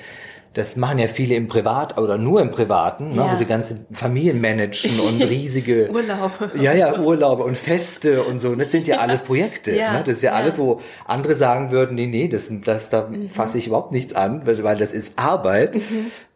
[0.53, 3.31] Das machen ja viele im Privat oder nur im Privaten, ne, Ja.
[3.31, 6.51] wo sie ganze Familien managen und riesige Urlaube.
[6.61, 8.53] Ja, ja, Urlaube und Feste und so.
[8.55, 9.73] Das sind ja alles Projekte.
[9.73, 9.99] Ja, ne?
[10.05, 10.37] Das ist ja, ja.
[10.37, 14.41] alles, wo andere sagen würden, nee, nee, das, das da fasse ich überhaupt nichts an,
[14.45, 15.77] weil, weil das ist Arbeit.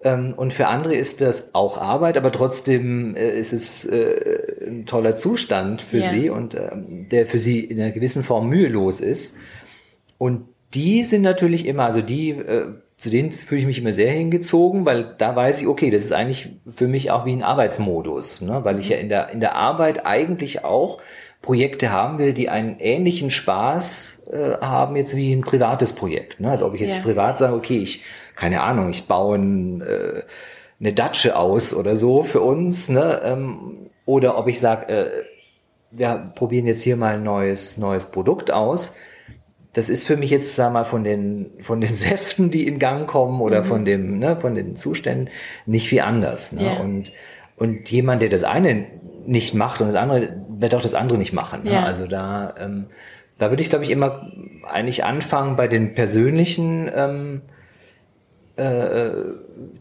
[0.02, 4.86] Ähm, und für andere ist das auch Arbeit, aber trotzdem äh, ist es äh, ein
[4.86, 6.04] toller Zustand für Ja.
[6.14, 9.36] sie und ähm, der für sie in einer gewissen Form mühelos ist.
[10.18, 12.68] Und die sind natürlich immer, also die, äh,
[13.06, 16.12] zu denen fühle ich mich immer sehr hingezogen, weil da weiß ich, okay, das ist
[16.12, 18.62] eigentlich für mich auch wie ein Arbeitsmodus, ne?
[18.64, 20.98] weil ich ja in der, in der Arbeit eigentlich auch
[21.44, 26.40] Projekte haben will, die einen ähnlichen Spaß äh, haben jetzt wie ein privates Projekt.
[26.40, 26.50] Ne?
[26.50, 27.04] Also ob ich jetzt Ja.
[27.04, 28.02] privat sage, okay, ich,
[28.36, 30.24] keine Ahnung, ich baue ein, äh,
[30.80, 33.22] eine Datsche aus oder so für uns, ne?
[33.24, 35.12] ähm, oder ob ich sage, äh,
[35.92, 38.96] wir probieren jetzt hier mal ein neues, neues Produkt aus.
[39.76, 43.08] Das ist für mich jetzt, sag mal, von den, von den Säften, die in Gang
[43.08, 45.30] kommen oder von dem, ne, von den Zuständen
[45.66, 46.54] nicht viel anders.
[46.54, 46.66] Ne?
[46.66, 46.80] Ja.
[46.80, 47.12] Und,
[47.58, 48.86] und jemand, der das eine
[49.26, 51.64] nicht macht und das andere, wird auch das andere nicht machen.
[51.64, 51.74] Ne?
[51.74, 51.84] Ja.
[51.84, 52.86] Also da, ähm,
[53.38, 54.32] da würde ich, glaube ich, immer
[54.64, 57.42] eigentlich anfangen bei den persönlichen ähm,
[58.56, 59.10] äh,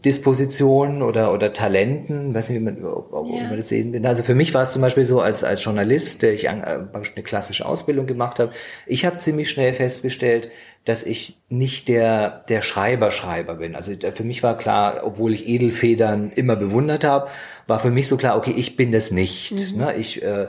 [0.05, 3.47] Dispositionen oder, oder Talenten, weiß nicht, wie man, ob, ob Ja.
[3.47, 4.05] man das sehen will.
[4.05, 6.79] Also für mich war es zum Beispiel so, als, als Journalist, der ich an, äh,
[6.93, 8.51] eine klassische Ausbildung gemacht habe,
[8.87, 10.49] ich habe ziemlich schnell festgestellt,
[10.85, 13.75] dass ich nicht der, der Schreiber-Schreiber bin.
[13.75, 17.27] Also für mich war klar, obwohl ich Edelfedern immer bewundert habe,
[17.67, 19.75] war für mich so klar, okay, ich bin das nicht.
[19.75, 19.95] Ne?
[19.97, 20.47] Ich äh,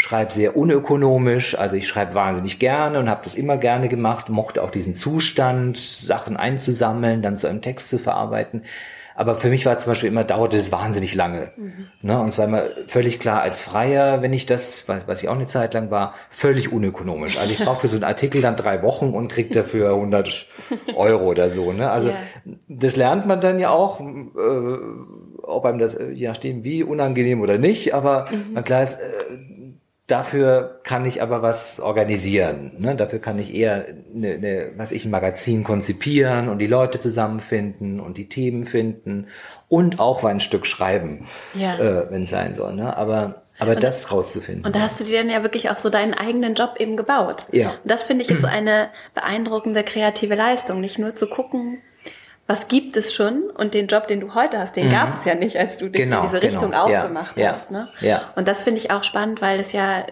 [0.00, 4.62] schreibe sehr unökonomisch, also ich schreibe wahnsinnig gerne und habe das immer gerne gemacht, mochte
[4.62, 8.62] auch diesen Zustand, Sachen einzusammeln, dann zu einem Text zu verarbeiten.
[9.16, 11.50] Aber für mich war zum Beispiel immer, dauerte es wahnsinnig lange.
[12.02, 12.16] Ne?
[12.20, 15.34] Und es war immer völlig klar, als Freier, wenn ich das, was, was ich auch
[15.34, 17.36] eine Zeit lang war, völlig unökonomisch.
[17.36, 20.46] Also ich brauche für so einen Artikel dann drei Wochen und krieg dafür 100
[20.94, 21.72] Euro oder so.
[21.72, 21.90] Ne?
[21.90, 22.14] Also Ja.
[22.68, 24.04] das lernt man dann ja auch, äh,
[25.42, 27.94] ob einem das, äh, je nachdem wie, unangenehm oder nicht.
[27.94, 29.04] Aber na klar ist, äh,
[30.08, 32.72] Dafür kann ich aber was organisieren.
[32.78, 32.96] Ne?
[32.96, 33.84] Dafür kann ich eher
[34.14, 39.26] eine, eine, was ich ein Magazin konzipieren und die Leute zusammenfinden und die Themen finden
[39.68, 41.78] und auch ein Stück schreiben, Ja.
[41.78, 42.74] äh, wenn es sein soll.
[42.74, 42.96] Ne?
[42.96, 44.64] Aber aber das rauszufinden.
[44.64, 47.46] Und da hast du dir dann ja wirklich auch so deinen eigenen Job eben gebaut.
[47.50, 47.70] Ja.
[47.70, 51.82] Und das finde ich ist eine beeindruckende kreative Leistung, nicht nur zu gucken,
[52.48, 55.34] was gibt es schon und den Job, den du heute hast, den gab es ja
[55.34, 56.10] nicht, als du dich Mhm.
[56.10, 56.88] Genau, in diese Richtung genau.
[56.88, 57.70] Ja, aufgemacht ja, hast.
[57.70, 57.88] Ne?
[58.00, 58.32] ja.
[58.36, 60.06] Und das finde ich auch spannend, weil es ja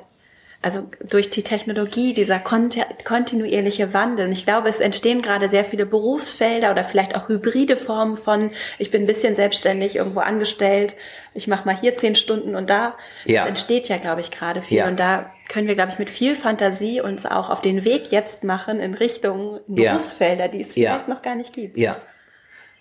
[0.62, 4.26] also durch die Technologie, dieser konti kontinuierliche Wandel.
[4.26, 8.51] Und ich glaube, es entstehen gerade sehr viele Berufsfelder oder vielleicht auch hybride Formen von,
[8.78, 10.95] ich bin ein bisschen selbstständig irgendwo angestellt,
[11.34, 12.97] ich mache mal hier zehn Stunden und da.
[13.24, 13.43] Ja.
[13.43, 14.78] Es entsteht ja, glaube ich, gerade viel.
[14.78, 14.89] Ja.
[14.89, 18.43] Und da können wir, glaube ich, mit viel Fantasie uns auch auf den Weg jetzt
[18.43, 19.93] machen in Richtung Ja.
[19.93, 21.78] Berufsfelder, die es vielleicht noch gar nicht gibt.
[21.78, 21.97] Ja.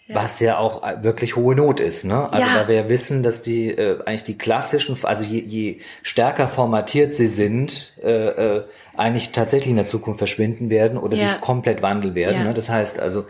[0.07, 2.31] Was ja auch wirklich hohe Not ist, ne?
[2.31, 2.61] Also Ja.
[2.61, 7.25] da wir wissen, dass die äh, eigentlich die klassischen, also je, je stärker formatiert sie
[7.27, 8.09] sind, äh,
[8.57, 8.63] äh,
[8.95, 11.29] eigentlich tatsächlich in der Zukunft verschwinden werden oder Ja.
[11.29, 12.37] sich komplett wandeln werden.
[12.37, 12.43] Ja.
[12.43, 12.53] Ne?
[12.53, 13.25] Das heißt also,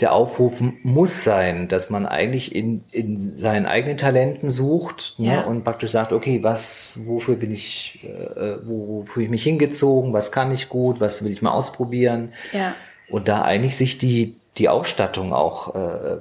[0.00, 5.26] der Aufruf muss sein, dass man eigentlich in, in seinen eigenen Talenten sucht ne?
[5.34, 5.40] Ja.
[5.42, 10.12] und praktisch sagt, okay, was, wofür bin ich, äh, wo, wo fühle ich mich hingezogen,
[10.12, 12.32] was kann ich gut, was will ich mal ausprobieren.
[12.52, 12.74] Ja.
[13.08, 16.18] Und da eigentlich sich die, die Ausstattung auch äh,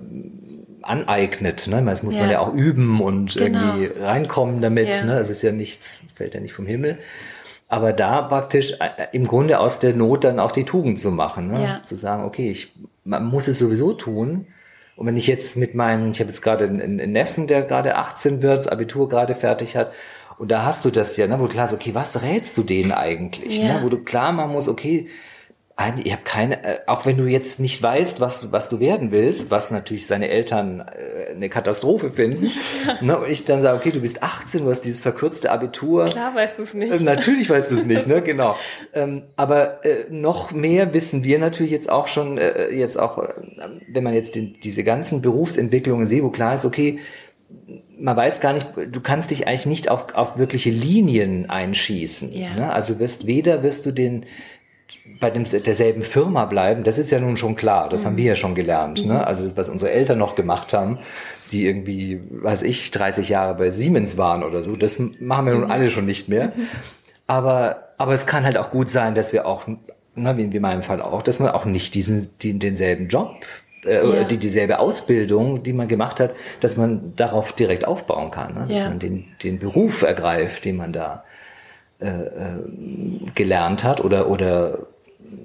[0.82, 1.68] aneignet.
[1.68, 1.84] Ne?
[1.86, 2.34] Das muss man Ja.
[2.34, 3.76] ja auch üben und Genau.
[3.78, 4.90] irgendwie reinkommen damit.
[4.90, 5.06] Ja.
[5.06, 5.20] Ne?
[5.20, 6.98] Es ist ja nichts, fällt ja nicht vom Himmel.
[7.70, 11.52] Aber da praktisch äh, im Grunde aus der Not dann auch die Tugend zu machen.
[11.52, 11.64] Ne?
[11.64, 11.82] Ja.
[11.84, 12.74] Zu sagen, okay, ich,
[13.04, 14.48] man muss es sowieso tun.
[14.96, 18.42] Und wenn ich jetzt mit meinen, ich habe jetzt gerade einen, Neffen, der gerade 18
[18.44, 19.92] wird, Abitur gerade fertig hat,
[20.38, 22.64] und da hast du das ja, ne, wo du klar ist, okay, was rätst du
[22.64, 23.60] denen eigentlich?
[23.60, 23.78] Ja.
[23.78, 23.84] Ne?
[23.84, 25.08] Wo du klar machen musst, okay,
[26.03, 29.11] ich habe keine, äh, auch wenn du jetzt nicht weißt, was, du- was du werden
[29.11, 32.51] willst, was natürlich seine Eltern äh, eine Katastrophe finden,
[33.01, 36.05] ne, und ich dann sage, okay, du bist 18, du hast dieses verkürzte Abitur.
[36.05, 36.93] Klar weißt du es nicht.
[36.93, 38.21] Äh, Natürlich weißt du es nicht, ne?
[38.21, 38.55] Genau.
[38.93, 43.30] Ähm, aber äh, noch mehr wissen wir natürlich jetzt auch schon, äh, jetzt auch, äh,
[43.91, 46.99] wenn man jetzt den, diese ganzen Berufsentwicklungen sieht, wo klar ist, okay,
[47.97, 52.32] man weiß gar nicht, du kannst dich eigentlich nicht auf, auf wirkliche Linien einschießen.
[52.34, 52.53] Ja.
[52.53, 52.74] Ne?
[52.74, 54.26] Also du wirst weder wirst du den
[55.20, 58.36] bei dem, derselben Firma bleiben, das ist ja nun schon klar, das haben wir ja
[58.36, 59.06] schon gelernt.
[59.06, 59.26] Ne?
[59.26, 61.00] Also das, was unsere Eltern noch gemacht haben,
[61.52, 65.72] die irgendwie, weiß ich, 30 Jahre bei Siemens waren oder so, das machen wir nun
[65.72, 66.52] alle schon nicht mehr.
[67.26, 69.66] Aber, aber es kann halt auch gut sein, dass wir auch,
[70.14, 73.46] ne, wie in meinem Fall auch, dass man auch nicht diesen, den, denselben Job,
[73.86, 74.24] äh, Ja.
[74.26, 78.56] die, dieselbe Ausbildung, die man gemacht hat, dass man darauf direkt aufbauen kann.
[78.56, 78.68] Ne?
[78.70, 78.90] Dass Ja.
[78.90, 81.24] man den, den Beruf ergreift, den man da
[83.36, 84.88] gelernt hat oder, oder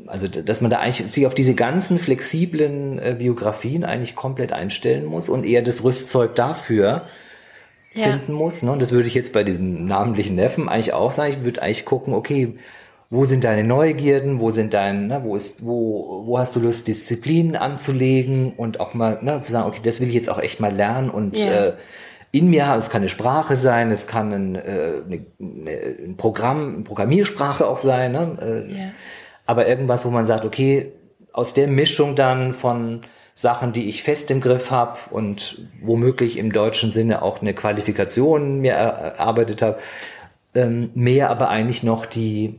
[0.06, 5.04] also dass man da eigentlich sich auf diese ganzen flexiblen äh, Biografien eigentlich komplett einstellen
[5.04, 7.02] muss und eher das Rüstzeug dafür
[7.94, 8.02] Ja.
[8.04, 8.62] finden muss.
[8.62, 8.72] Ne?
[8.72, 11.32] Und das würde ich jetzt bei diesem namentlichen Neffen eigentlich auch sagen.
[11.38, 12.54] Ich würde eigentlich gucken, okay,
[13.10, 16.88] wo sind deine Neugierden, wo sind dein, ne, wo ist, wo, wo hast du Lust,
[16.88, 20.60] Disziplinen anzulegen und auch mal ne, zu sagen, okay, das will ich jetzt auch echt
[20.60, 21.68] mal lernen und Ja.
[21.68, 21.72] äh,
[22.32, 22.78] in mir habe.
[22.78, 27.78] Es kann eine Sprache sein, es kann ein, äh, eine, ein Programm, eine Programmiersprache auch
[27.78, 28.12] sein.
[28.12, 28.38] Ne?
[28.40, 28.90] Äh, yeah.
[29.46, 30.92] Aber irgendwas, wo man sagt, okay,
[31.32, 33.02] aus der Mischung dann von
[33.34, 38.60] Sachen, die ich fest im Griff habe und womöglich im deutschen Sinne auch eine Qualifikation
[38.60, 39.78] mir erarbeitet habe,
[40.54, 42.58] ähm, mehr aber eigentlich noch die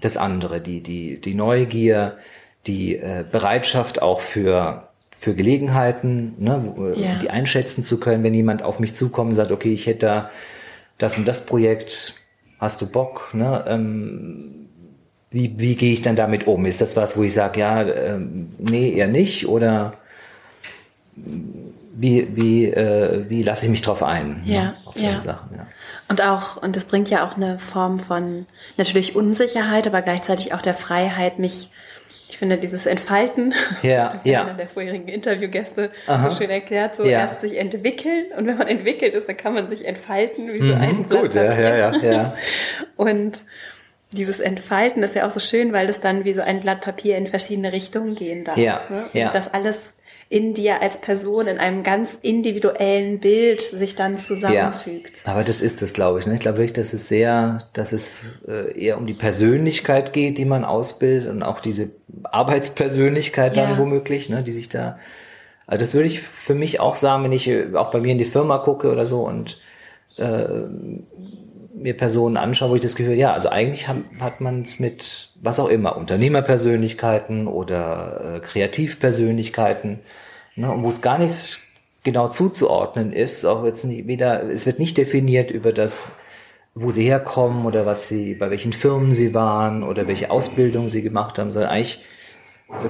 [0.00, 2.18] das andere, die die die Neugier,
[2.66, 4.87] die äh, Bereitschaft auch für
[5.18, 7.16] für Gelegenheiten, ne, ja.
[7.16, 10.30] die einschätzen zu können, wenn jemand auf mich zukommt und sagt, okay, ich hätte da
[10.96, 12.14] das und das Projekt,
[12.58, 13.34] hast du Bock?
[13.34, 13.64] Ne?
[13.66, 14.68] Ähm,
[15.30, 16.66] wie, wie gehe ich dann damit um?
[16.66, 19.48] Ist das was, wo ich sage, ja, ähm, nee, eher nicht?
[19.48, 19.94] Oder
[21.16, 24.42] wie, wie, äh, wie lasse ich mich drauf ein?
[24.44, 24.74] Ja, ne?
[24.84, 25.20] auf solche ja.
[25.20, 25.66] Sachen, ja.
[26.08, 28.46] Und auch, und das bringt ja auch eine Form von
[28.76, 31.70] natürlich Unsicherheit, aber gleichzeitig auch der Freiheit, mich
[32.28, 34.42] ich finde dieses Entfalten, ja, ja.
[34.42, 36.30] einer der vorherigen Interviewgäste Aha.
[36.30, 37.20] so schön erklärt, so ja.
[37.20, 40.74] erst sich entwickeln und wenn man entwickelt ist, dann kann man sich entfalten wie so
[40.74, 42.34] mhm, ein Blatt Gut, ja, ja, ja, ja.
[42.96, 43.42] Und
[44.12, 47.16] dieses Entfalten ist ja auch so schön, weil es dann wie so ein Blatt Papier
[47.16, 48.56] in verschiedene Richtungen gehen darf.
[48.56, 49.06] Ja, ne?
[49.12, 49.30] ja.
[49.32, 49.80] Das alles
[50.30, 55.22] in dir als Person in einem ganz individuellen Bild sich dann zusammenfügt.
[55.24, 56.26] Ja, aber das ist es, glaube ich.
[56.26, 56.34] Ne?
[56.34, 60.44] Ich glaube wirklich, dass es sehr, dass es äh, eher um die Persönlichkeit geht, die
[60.44, 61.90] man ausbildet und auch diese
[62.24, 63.78] Arbeitspersönlichkeit dann ja.
[63.78, 64.98] womöglich, ne, die sich da.
[65.66, 68.18] Also das würde ich für mich auch sagen, wenn ich äh, auch bei mir in
[68.18, 69.58] die Firma gucke oder so und
[70.18, 70.46] äh,
[71.80, 75.58] mir Personen anschaue, wo ich das Gefühl, ja, also eigentlich hat, man es mit was
[75.58, 80.00] auch immer, Unternehmerpersönlichkeiten oder äh, Kreativpersönlichkeiten,
[80.56, 81.60] ne, und wo es gar nicht
[82.02, 86.08] genau zuzuordnen ist, auch jetzt nicht wieder, es wird nicht definiert über das,
[86.74, 91.02] wo sie herkommen oder was sie, bei welchen Firmen sie waren oder welche Ausbildung sie
[91.02, 92.00] gemacht haben, sondern eigentlich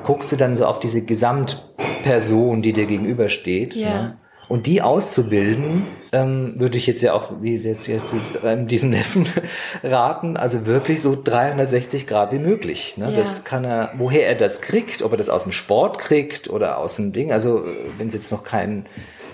[0.03, 3.75] guckst du dann so auf diese Gesamtperson, die dir gegenübersteht.
[3.75, 4.03] Ja.
[4.03, 4.19] Ne?
[4.49, 8.91] Und die auszubilden, ähm, würde ich jetzt ja auch, wie jetzt, jetzt zu ähm, diesem
[8.91, 9.27] Neffen
[9.83, 12.97] raten, also wirklich so 360 Grad wie möglich.
[12.97, 13.11] Ne?
[13.11, 13.17] Ja.
[13.17, 16.79] Das kann er, woher er das kriegt, ob er das aus dem Sport kriegt oder
[16.79, 17.65] aus dem Ding, also
[17.99, 18.87] wenn es jetzt noch keinen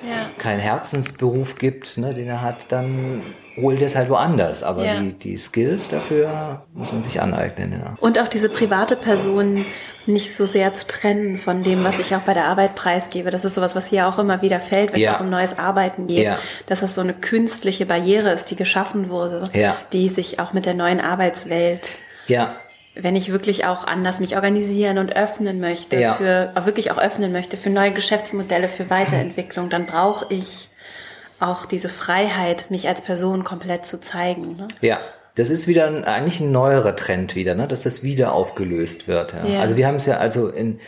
[0.09, 0.31] ja.
[0.39, 3.23] keinen Herzensberuf gibt, ne, den er hat, dann
[3.57, 4.63] holt es halt woanders.
[4.63, 5.01] Aber ja.
[5.01, 7.73] die, die Skills dafür muss man sich aneignen.
[7.73, 7.97] Ja.
[8.01, 9.65] Und auch diese private Person
[10.07, 13.31] nicht so sehr zu trennen von dem, was ich auch bei der Arbeit preisgebe.
[13.31, 15.13] Das ist sowas, was hier auch immer wieder fällt, wenn ja.
[15.13, 16.39] es auch um neues Arbeiten geht, ja.
[16.67, 19.77] dass das so eine künstliche Barriere ist, die geschaffen wurde, ja.
[19.93, 21.97] die sich auch mit der neuen Arbeitswelt
[22.27, 22.57] ja
[22.97, 26.15] wenn ich wirklich auch anders mich organisieren und öffnen möchte, ja.
[26.15, 30.69] für auch wirklich auch öffnen möchte für neue Geschäftsmodelle, für Weiterentwicklung, dann brauche ich
[31.45, 34.57] auch diese Freiheit, mich als Person komplett zu zeigen.
[34.57, 34.69] Ne?
[34.81, 35.01] Ja.
[35.37, 37.67] Das ist wieder ein, eigentlich ein neuerer Trend wieder, ne?
[37.67, 39.33] dass das wieder aufgelöst wird.
[39.35, 39.45] Ja.
[39.45, 39.61] ja.
[39.61, 40.79] Also wir haben es ja also in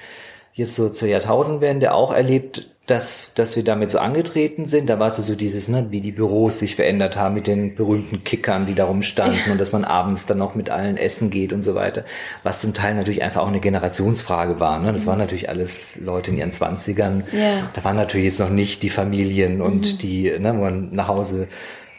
[0.52, 4.89] jetzt so zur Jahrtausendwende auch erlebt, dass, dass wir damit so angetreten sind.
[4.89, 8.22] Da war es so dieses, ne, wie die Büros sich verändert haben mit den berühmten
[8.22, 9.53] Kickern, die da rumstanden ja.
[9.53, 12.05] und dass man abends dann noch mit allen essen geht und so weiter.
[12.45, 14.78] Was zum Teil natürlich einfach auch eine Generationsfrage war.
[14.78, 14.93] Ne?
[14.93, 15.09] Das mhm.
[15.09, 17.24] waren natürlich alles Leute in ihren Zwanzigern.
[17.32, 17.68] Ja.
[17.74, 19.99] Da waren natürlich jetzt noch nicht die Familien und mhm.
[19.99, 21.49] die, ne, wo man nach Hause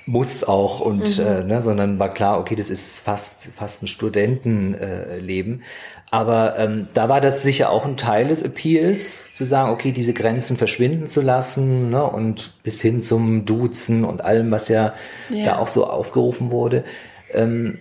[0.07, 1.25] muss auch und mhm.
[1.25, 5.59] äh, ne, sondern war klar, okay, das ist fast fast ein Studentenleben.
[5.59, 5.63] Äh,
[6.09, 10.13] aber ähm, da war das sicher auch ein Teil des Appeals, zu sagen, okay, diese
[10.13, 14.93] Grenzen verschwinden zu lassen ne, und bis hin zum Duzen und allem, was ja,
[15.29, 15.43] ja.
[15.43, 16.85] da auch so aufgerufen wurde.
[17.33, 17.79] Ähm,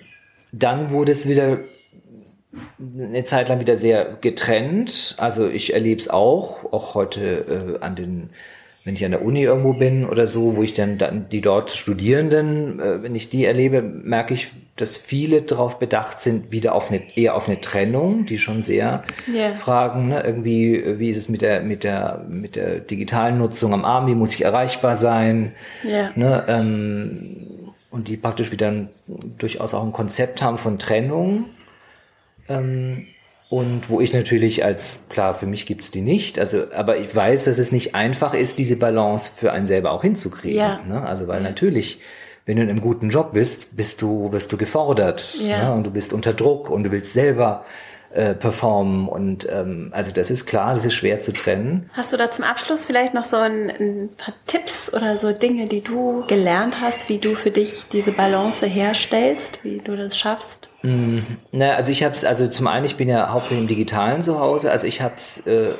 [0.50, 1.58] dann wurde es wieder
[2.82, 5.14] eine Zeit lang wieder sehr getrennt.
[5.18, 8.30] Also ich erlebe es auch, auch heute äh, an den
[8.86, 11.72] wenn ich an der Uni irgendwo bin oder so, wo ich dann, dann die dort
[11.72, 16.92] Studierenden, äh, wenn ich die erlebe, merke ich, dass viele darauf bedacht sind, wieder auf
[16.92, 19.56] eine, eher auf eine Trennung, die schon sehr yeah.
[19.56, 23.84] fragen, ne, irgendwie, wie ist es mit der, mit der, mit der digitalen Nutzung am
[23.84, 25.50] Abend, wie muss ich erreichbar sein,
[25.84, 26.12] yeah.
[26.14, 28.88] ne, ähm, und die praktisch wieder ein,
[29.36, 31.46] durchaus auch ein Konzept haben von Trennung.
[32.48, 33.08] Ähm,
[33.48, 37.44] und wo ich natürlich als, klar, für mich gibt's die nicht, also, aber ich weiß,
[37.44, 40.58] dass es nicht einfach ist, diese Balance für einen selber auch hinzukriegen.
[40.58, 40.80] Ja.
[40.86, 41.02] Ne?
[41.02, 41.48] Also, weil ja.
[41.48, 42.00] natürlich,
[42.44, 45.68] wenn du in einem guten Job bist, bist du, wirst du gefordert ja.
[45.68, 45.74] ne?
[45.74, 47.64] und du bist unter Druck und du willst selber
[48.16, 49.08] äh, performen.
[49.08, 51.90] Und ähm, also das ist klar, das ist schwer zu trennen.
[51.92, 55.66] Hast du da zum Abschluss vielleicht noch so ein, ein paar Tipps oder so Dinge,
[55.66, 60.68] die du gelernt hast, wie du für dich diese Balance herstellst, wie du das schaffst?
[60.86, 61.18] Mm,
[61.52, 64.38] na, also ich habe es, also zum einen, ich bin ja hauptsächlich im Digitalen zu
[64.38, 65.74] Hause, also ich habe es äh,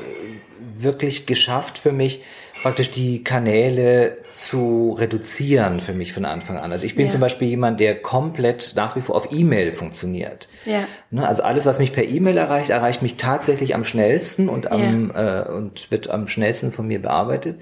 [0.77, 2.23] wirklich geschafft für mich,
[2.63, 6.73] praktisch die Kanäle zu reduzieren für mich von Anfang an.
[6.73, 7.13] Also ich bin ja.
[7.13, 10.49] zum Beispiel jemand, der komplett nach wie vor auf E-Mail funktioniert.
[10.65, 10.89] Ja.
[11.11, 15.13] Ne, also alles, was mich per E-Mail erreicht, erreicht mich tatsächlich am schnellsten und am
[15.15, 15.43] ja.
[15.43, 17.61] äh, und wird am schnellsten von mir bearbeitet.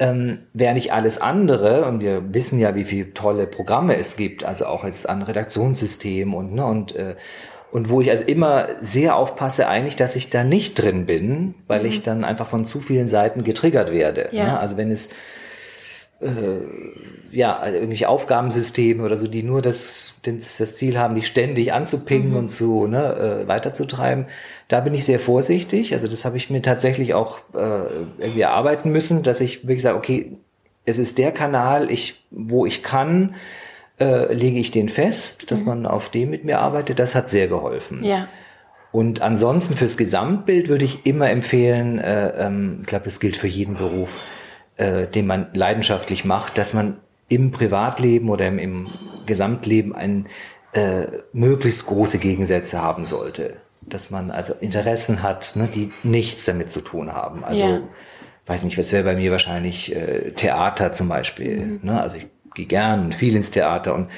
[0.00, 4.44] Ähm, während ich alles andere, und wir wissen ja, wie viele tolle Programme es gibt,
[4.44, 7.14] also auch jetzt an Redaktionssystem und, ne, und, äh,
[7.70, 11.80] und wo ich also immer sehr aufpasse eigentlich, dass ich da nicht drin bin, weil
[11.80, 11.86] mhm.
[11.86, 14.30] ich dann einfach von zu vielen Seiten getriggert werde.
[14.32, 14.44] Ja.
[14.44, 14.58] Ne?
[14.58, 15.10] Also wenn es
[17.30, 22.30] ja, also irgendwelche Aufgabensysteme oder so, die nur das, das Ziel haben, dich ständig anzupingen
[22.30, 22.36] mhm.
[22.36, 24.26] und zu ne, äh, weiterzutreiben.
[24.68, 25.94] Da bin ich sehr vorsichtig.
[25.94, 29.96] Also das habe ich mir tatsächlich auch äh, irgendwie erarbeiten müssen, dass ich wirklich sage,
[29.96, 30.32] okay,
[30.84, 33.34] es ist der Kanal, ich, wo ich kann,
[34.00, 35.66] äh, lege ich den fest, dass mhm.
[35.66, 36.98] man auf dem mit mir arbeitet.
[36.98, 38.04] Das hat sehr geholfen.
[38.04, 38.28] Ja.
[38.92, 43.46] Und ansonsten fürs Gesamtbild würde ich immer empfehlen, äh, ähm, ich glaube, das gilt für
[43.46, 44.18] jeden Beruf,
[44.80, 46.96] äh, den man leidenschaftlich macht, dass man
[47.28, 48.88] im Privatleben oder im, im
[49.26, 50.26] Gesamtleben ein
[50.72, 53.56] äh, möglichst große Gegensätze haben sollte.
[53.82, 57.44] Dass man also Interessen hat, ne, die nichts damit zu tun haben.
[57.44, 57.82] Also, ja.
[58.46, 61.58] weiß nicht, was wäre bei mir wahrscheinlich äh, Theater zum Beispiel.
[61.58, 61.80] Mhm.
[61.82, 62.00] Ne?
[62.00, 64.08] Also ich gehe gern viel ins Theater und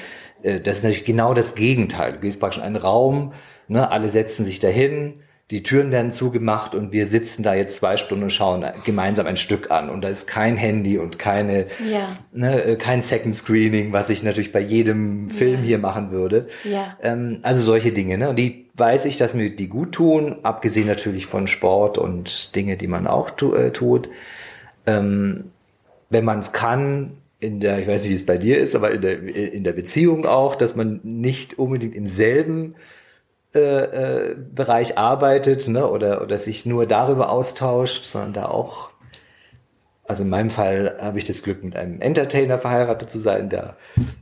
[0.43, 2.13] äh, das ist natürlich genau das Gegenteil.
[2.13, 3.33] Du gehst praktisch in einen Raum,
[3.67, 5.22] ne, alle setzen sich dahin,
[5.53, 9.37] die Türen werden zugemacht und wir sitzen da jetzt zwei Stunden und schauen gemeinsam ein
[9.37, 9.91] Stück an.
[9.91, 12.07] Und da ist kein Handy und keine, ja.
[12.31, 15.65] ne, äh, kein Second Screening, was ich natürlich bei jedem Film ja.
[15.65, 16.47] hier machen würde.
[16.63, 16.97] Ja.
[17.03, 18.17] Ähm, also solche Dinge.
[18.17, 18.29] Ne?
[18.29, 22.75] Und die weiß ich, dass mir die gut tun, abgesehen natürlich von Sport und Dinge,
[22.75, 24.09] die man auch tu, äh, tut.
[24.87, 25.51] Ähm,
[26.09, 28.89] wenn man es kann, in der, ich weiß nicht, wie es bei dir ist, aber
[28.89, 32.73] in der, in der Beziehung auch, dass man nicht unbedingt im selben
[33.55, 38.89] äh, äh, Bereich arbeitet ne, oder, oder sich nur darüber austauscht, sondern da auch,
[40.13, 43.49] also in meinem Fall habe ich das Glück, mit einem Entertainer verheiratet zu sein.
[43.49, 43.77] Da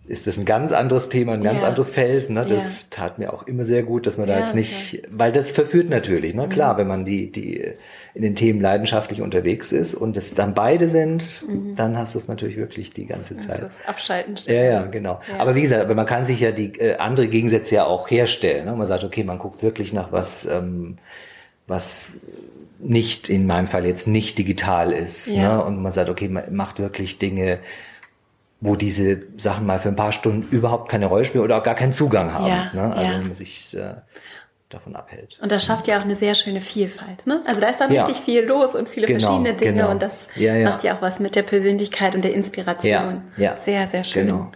[0.08, 1.68] ist das ein ganz anderes Thema, ein ganz ja.
[1.68, 2.30] anderes Feld.
[2.30, 2.46] Ne?
[2.48, 2.88] Das ja.
[2.92, 5.12] tat mir auch immer sehr gut, dass man da ja, jetzt nicht, klar.
[5.12, 6.48] weil das verführt natürlich, ne?
[6.48, 6.78] Klar, mhm.
[6.78, 7.74] wenn man die, die
[8.14, 11.76] in den Themen leidenschaftlich unterwegs ist und es dann beide sind, mhm.
[11.76, 13.62] dann hast du es natürlich wirklich die ganze Zeit.
[13.62, 14.36] Das ist abschalten.
[14.46, 15.20] Ja, ja, genau.
[15.40, 18.64] Aber wie gesagt, man kann sich ja die äh, andere Gegensätze ja auch herstellen.
[18.64, 18.78] Ne?
[18.78, 21.00] Man sagt, okay, man guckt wirklich nach was, ähm,
[21.68, 22.14] was
[22.84, 25.28] nicht in meinem Fall jetzt nicht digital ist.
[25.28, 25.58] Ja.
[25.58, 25.64] Ne?
[25.66, 27.60] Und man sagt, okay, man macht wirklich Dinge,
[28.60, 31.76] wo diese Sachen mal für ein paar Stunden überhaupt keine Rolle spielen oder auch gar
[31.76, 32.48] keinen Zugang haben.
[32.48, 32.94] Ja, ne?
[32.96, 33.18] Also ja.
[33.18, 33.96] wenn man sich äh,
[34.70, 35.40] davon abhält.
[35.42, 37.26] Und das schafft ja auch eine sehr schöne Vielfalt.
[37.26, 37.42] Ne?
[37.46, 38.06] Also da ist dann ja.
[38.06, 39.92] richtig viel los und viele genau, verschiedene Dinge genau.
[39.92, 40.28] und das
[40.64, 43.24] macht ja auch was mit der Persönlichkeit und der Inspiration.
[43.38, 44.28] Ja, Sehr, sehr schön.
[44.28, 44.52] Genau.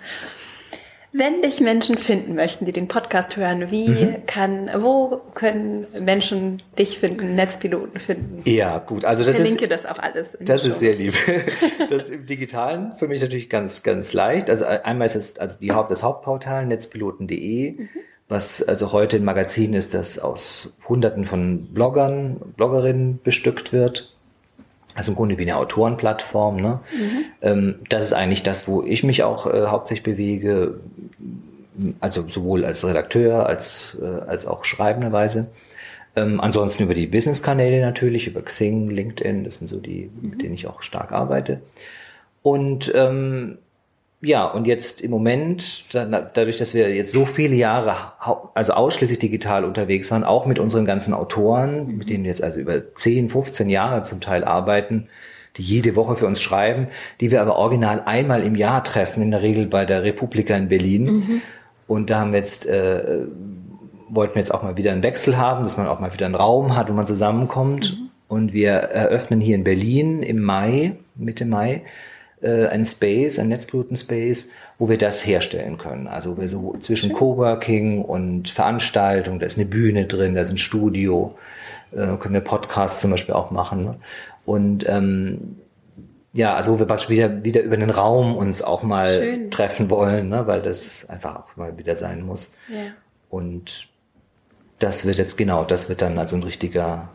[1.17, 4.25] Wenn dich Menschen finden möchten, die den Podcast hören, wie mhm.
[4.25, 8.41] kann, wo können Menschen dich finden, Netzpiloten finden?
[8.43, 9.05] Ja, gut.
[9.05, 10.37] Also das ich verlinke ist, das auch alles.
[10.41, 11.13] Das ist sehr lieb.
[11.89, 14.49] Das im Digitalen für mich natürlich ganz, ganz leicht.
[14.49, 17.71] Also einmal ist es also die Haupt, das Hauptportal netzpiloten.de.
[17.71, 17.89] Mhm
[18.27, 24.14] was also heute ein Magazin ist, das aus Hunderten von Bloggern, Bloggerinnen bestückt wird.
[24.95, 26.55] Also im Grunde wie eine Autorenplattform.
[26.55, 26.79] Ne?
[26.91, 27.25] Mhm.
[27.41, 30.79] Ähm, das ist eigentlich das, wo ich mich auch äh, hauptsächlich bewege,
[31.99, 35.47] also sowohl als Redakteur als, äh, als auch schreibenderweise.
[36.15, 40.29] Ähm, ansonsten über die Business-Kanäle natürlich, über Xing, LinkedIn, das sind so die, mhm.
[40.29, 41.61] mit denen ich auch stark arbeite.
[42.41, 43.57] Und ähm,
[44.25, 47.95] ja, und jetzt im Moment, dadurch, dass wir jetzt so viele Jahre,
[48.53, 52.59] also ausschließlich digital unterwegs waren, auch mit unseren ganzen Autoren, mit denen wir jetzt also
[52.59, 55.07] über 10, 15 Jahre zum Teil arbeiten,
[55.57, 56.87] die jede Woche für uns schreiben,
[57.21, 60.67] die wir aber original einmal im Jahr treffen, in der Regel bei der Republika in
[60.67, 61.03] Berlin.
[61.03, 61.41] Mhm.
[61.87, 63.19] Und da haben wir jetzt, äh,
[64.09, 66.35] wollten wir jetzt auch mal wieder einen Wechsel haben, dass man auch mal wieder einen
[66.35, 67.97] Raum hat, wo man zusammenkommt.
[67.97, 68.09] Mhm.
[68.27, 71.83] Und wir eröffnen hier in Berlin im Mai, Mitte Mai,
[72.41, 76.07] äh, ein Space, ein Netzbluten-Space, wo wir das herstellen können.
[76.07, 80.57] Also wir so zwischen Coworking und Veranstaltung, da ist eine Bühne drin, da ist ein
[80.57, 81.35] Studio,
[81.91, 83.83] äh, können wir Podcasts zum Beispiel auch machen.
[83.83, 83.95] Ne?
[84.45, 85.57] Und ähm,
[86.33, 89.51] ja, also wo wir praktisch wieder, wieder über den Raum uns auch mal Schön.
[89.51, 90.45] treffen wollen, ne?
[90.47, 92.53] weil das einfach auch mal wieder sein muss.
[92.67, 92.91] Ja.
[93.29, 93.87] Und
[94.79, 97.07] das wird jetzt genau, das wird dann also ein richtiger,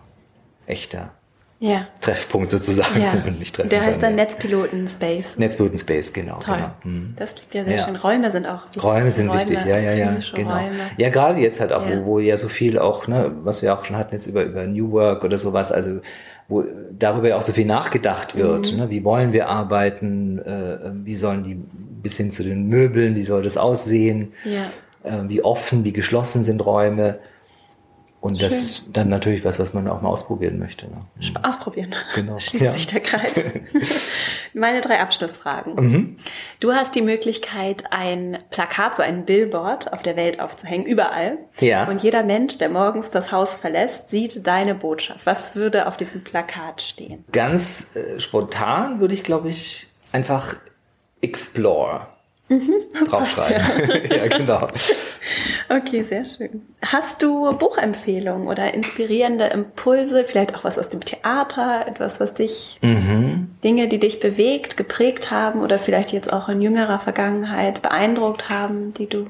[0.66, 1.12] echter
[1.60, 1.86] ja.
[2.00, 3.12] Treffpunkt sozusagen, ja.
[3.12, 4.24] wo man mich treffen Der heißt dann ja.
[4.24, 5.36] Netzpiloten Space.
[5.36, 6.38] Netzpiloten Space, genau.
[6.38, 6.56] Toll.
[6.56, 6.70] Genau.
[6.84, 7.14] Mhm.
[7.16, 7.84] Das klingt ja sehr ja.
[7.84, 7.96] schön.
[7.96, 8.82] Räume sind auch wichtig.
[8.82, 10.18] Räume sind Räume, wichtig, ja, ja, ja.
[10.34, 10.50] Genau.
[10.50, 10.90] Räume.
[10.96, 13.84] Ja, gerade jetzt halt auch, Wo, wo ja so viel auch, ne, was wir auch
[13.84, 16.00] schon hatten jetzt über, über New Work oder sowas, also
[16.48, 16.64] wo
[16.98, 18.72] darüber ja auch so viel nachgedacht wird.
[18.72, 18.78] Mhm.
[18.78, 18.90] Ne?
[18.90, 20.38] Wie wollen wir arbeiten?
[20.38, 24.32] Äh, wie sollen die bis hin zu den Möbeln, wie soll das aussehen?
[24.44, 24.70] Ja.
[25.04, 27.18] Äh, wie offen, wie geschlossen sind Räume?
[28.20, 28.50] Und Schön.
[28.50, 30.86] das ist dann natürlich was, was man auch mal ausprobieren möchte.
[30.86, 31.06] Ne?
[31.42, 31.94] Ausprobieren.
[32.14, 32.38] Genau.
[32.38, 32.70] Schließt ja.
[32.72, 33.32] sich der Kreis.
[34.54, 35.74] Meine drei Abschlussfragen.
[35.74, 36.16] Mhm.
[36.58, 41.38] Du hast die Möglichkeit, ein Plakat, so ein Billboard auf der Welt aufzuhängen, überall.
[41.60, 41.88] Ja.
[41.88, 45.24] Und jeder Mensch, der morgens das Haus verlässt, sieht deine Botschaft.
[45.24, 47.24] Was würde auf diesem Plakat stehen?
[47.32, 50.56] Ganz äh, spontan würde ich, glaube ich, einfach
[51.22, 52.06] Explore
[52.50, 52.74] mhm,
[53.06, 54.08] draufschreiben.
[54.10, 54.16] Ja.
[54.16, 54.68] ja, genau.
[55.68, 56.62] Okay, sehr schön.
[56.82, 62.78] Hast du Buchempfehlungen oder inspirierende Impulse, vielleicht auch was aus dem Theater, etwas, was dich,
[62.82, 63.48] mhm.
[63.64, 68.92] Dinge, die dich bewegt, geprägt haben oder vielleicht jetzt auch in jüngerer Vergangenheit beeindruckt haben,
[68.94, 69.26] die du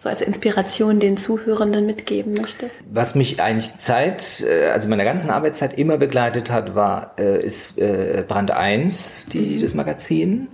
[0.00, 2.76] so als Inspiration den Zuhörenden mitgeben möchtest?
[2.90, 7.78] Was mich eigentlich Zeit, äh, also meiner ganzen Arbeitszeit immer begleitet hat, war, äh, ist
[7.78, 9.62] äh, Brand 1, die, mhm.
[9.62, 10.48] das Magazin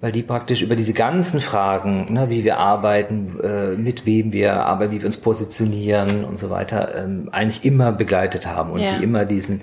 [0.00, 4.64] weil die praktisch über diese ganzen Fragen, ne, wie wir arbeiten, äh, mit wem wir
[4.64, 8.92] arbeiten, wie wir uns positionieren und so weiter, ähm, eigentlich immer begleitet haben und ja.
[8.92, 9.62] die immer diesen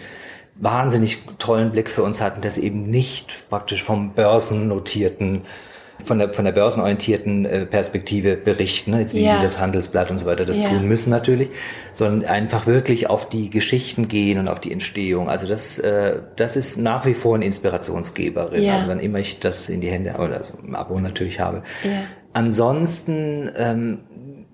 [0.55, 5.41] wahnsinnig tollen Blick für uns hatten, dass eben nicht praktisch vom börsennotierten
[6.04, 9.01] von der, von der börsenorientierten äh, Perspektive berichten, ne?
[9.01, 9.41] jetzt wie ja.
[9.41, 10.70] das Handelsblatt und so weiter das ja.
[10.70, 11.49] tun müssen natürlich,
[11.93, 15.30] sondern einfach wirklich auf die Geschichten gehen und auf die Entstehung.
[15.30, 18.64] Also das, äh, das ist nach wie vor eine Inspirationsgeberin.
[18.64, 18.76] Ja.
[18.76, 21.64] Also wenn immer ich das in die Hände oder also im Abo natürlich habe.
[22.34, 23.99] Ansonsten, ähm,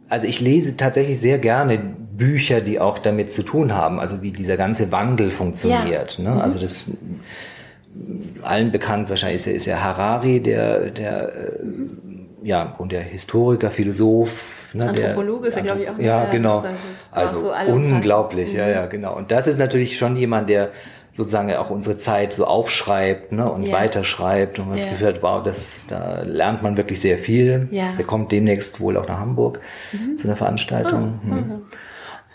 [0.09, 4.31] also ich lese tatsächlich sehr gerne Bücher, die auch damit zu tun haben, also wie
[4.31, 6.19] dieser ganze Wandel funktioniert.
[6.19, 6.31] Ne?
[6.31, 6.39] Mhm.
[6.39, 6.87] Also das
[8.43, 11.59] allen bekannt wahrscheinlich ist ja, ist ja Harari, der, der, äh,
[12.43, 14.69] ja, und der Historiker, Philosoph.
[14.73, 15.99] Ne, Anthropologe der, ist er, glaube ich, auch.
[15.99, 16.63] Ja, genau.
[17.11, 19.15] Also, also unglaublich, ja, ja, genau.
[19.15, 20.69] Und das ist natürlich schon jemand, der
[21.13, 23.73] sozusagen auch unsere Zeit so aufschreibt ne, und ja.
[23.73, 24.83] weiterschreibt und man ja.
[24.83, 27.67] das Gefühl hat, wow, das, da lernt man wirklich sehr viel.
[27.71, 27.93] Ja.
[27.93, 29.59] Der kommt demnächst wohl auch nach Hamburg
[29.91, 30.17] mhm.
[30.17, 31.19] zu einer Veranstaltung.
[31.23, 31.27] Oh.
[31.27, 31.61] Mhm.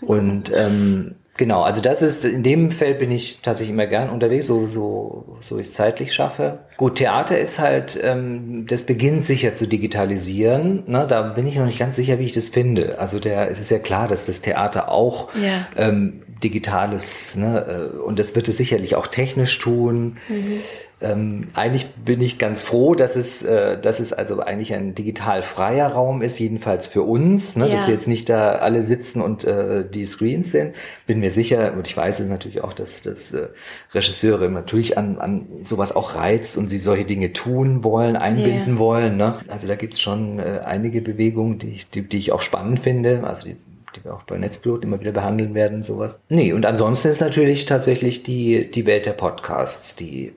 [0.06, 4.46] Und ähm, Genau, also das ist, in dem Feld bin ich tatsächlich immer gern unterwegs,
[4.46, 6.60] so, so, so ich es zeitlich schaffe.
[6.76, 10.84] Gut, Theater ist halt, ähm, das beginnt sicher zu digitalisieren.
[10.86, 11.06] Ne?
[11.08, 12.98] Da bin ich noch nicht ganz sicher, wie ich das finde.
[13.00, 15.66] Also der, es ist ja klar, dass das Theater auch ja.
[15.76, 17.90] ähm, digitales, ne?
[17.94, 20.18] Äh, und das wird es sicherlich auch technisch tun.
[20.28, 20.60] Mhm
[21.04, 25.42] ähm, eigentlich bin ich ganz froh, dass es, äh, dass es also eigentlich ein digital
[25.42, 27.66] freier Raum ist, jedenfalls für uns, ne?
[27.66, 27.72] Ja.
[27.72, 30.74] dass wir jetzt nicht da alle sitzen und äh, die Screens sind.
[31.06, 33.48] Bin mir sicher, und ich weiß es natürlich auch, dass, dass äh,
[33.92, 38.78] Regisseure natürlich an, an sowas auch reizt und sie solche Dinge tun wollen, einbinden yeah.
[38.78, 39.16] wollen.
[39.16, 39.34] Ne?
[39.48, 43.22] Also da gibt's schon äh, einige Bewegungen, die ich, die, die ich auch spannend finde.
[43.24, 43.56] Also die
[43.96, 46.18] die wir auch bei Netzblut immer wieder behandeln werden, sowas.
[46.28, 50.32] Nee, und ansonsten ist natürlich tatsächlich die, die Welt der Podcasts, die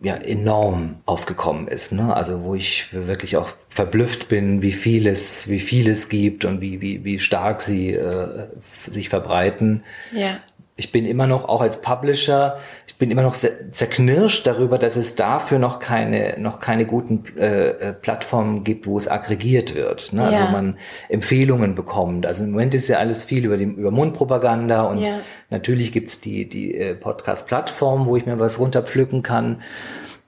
[0.00, 1.92] ja enorm aufgekommen ist.
[1.92, 2.14] Ne?
[2.14, 6.60] Also wo ich wirklich auch verblüfft bin, wie viel es, wie viel es gibt und
[6.60, 9.82] wie, wie, wie stark sie äh, sich verbreiten.
[10.12, 10.38] Ja
[10.78, 12.56] ich bin immer noch, auch als Publisher,
[12.98, 17.92] bin immer noch zerknirscht darüber, dass es dafür noch keine, noch keine guten äh, äh,
[17.92, 20.12] Plattformen gibt, wo es aggregiert wird.
[20.12, 20.24] Ne?
[20.24, 20.50] Also ja.
[20.50, 20.76] man
[21.08, 22.26] Empfehlungen bekommt.
[22.26, 25.20] Also im Moment ist ja alles viel über, die, über Mundpropaganda und ja.
[25.48, 29.62] natürlich gibt's die, die äh, Podcast-Plattform, wo ich mir was runterpflücken kann.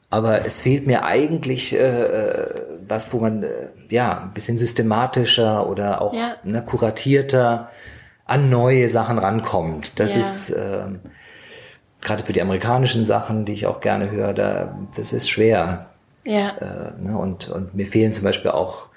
[0.09, 2.55] Aber es fehlt mir eigentlich äh, äh
[2.87, 6.35] was, wo man äh, ja ein bisschen systematischer oder auch ja.
[6.43, 7.71] ne, kuratierter
[8.27, 9.99] an neue Sachen rankommt.
[9.99, 10.21] Das ja.
[10.21, 11.01] ist ähm,
[12.01, 15.91] gerade für die amerikanischen Sachen, die ich auch gerne höre, da, das ist schwer.
[16.25, 16.57] Ja.
[16.59, 17.17] Äh, ne?
[17.17, 18.91] und, und mir fehlen zum Beispiel auch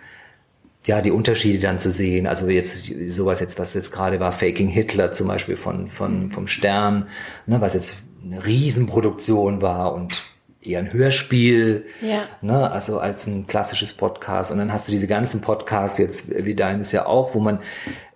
[0.86, 2.28] ja, die Unterschiede dann zu sehen.
[2.28, 6.48] Also jetzt sowas jetzt, was jetzt gerade war, Faking Hitler zum Beispiel von, von, vom
[6.48, 7.08] Stern,
[7.46, 10.24] ne, was jetzt eine Riesenproduktion war und
[10.62, 12.24] eher ein Hörspiel, ja.
[12.42, 14.52] ne, also als ein klassisches Podcast.
[14.52, 17.60] Und dann hast du diese ganzen Podcasts jetzt, wie deines ja auch, wo man,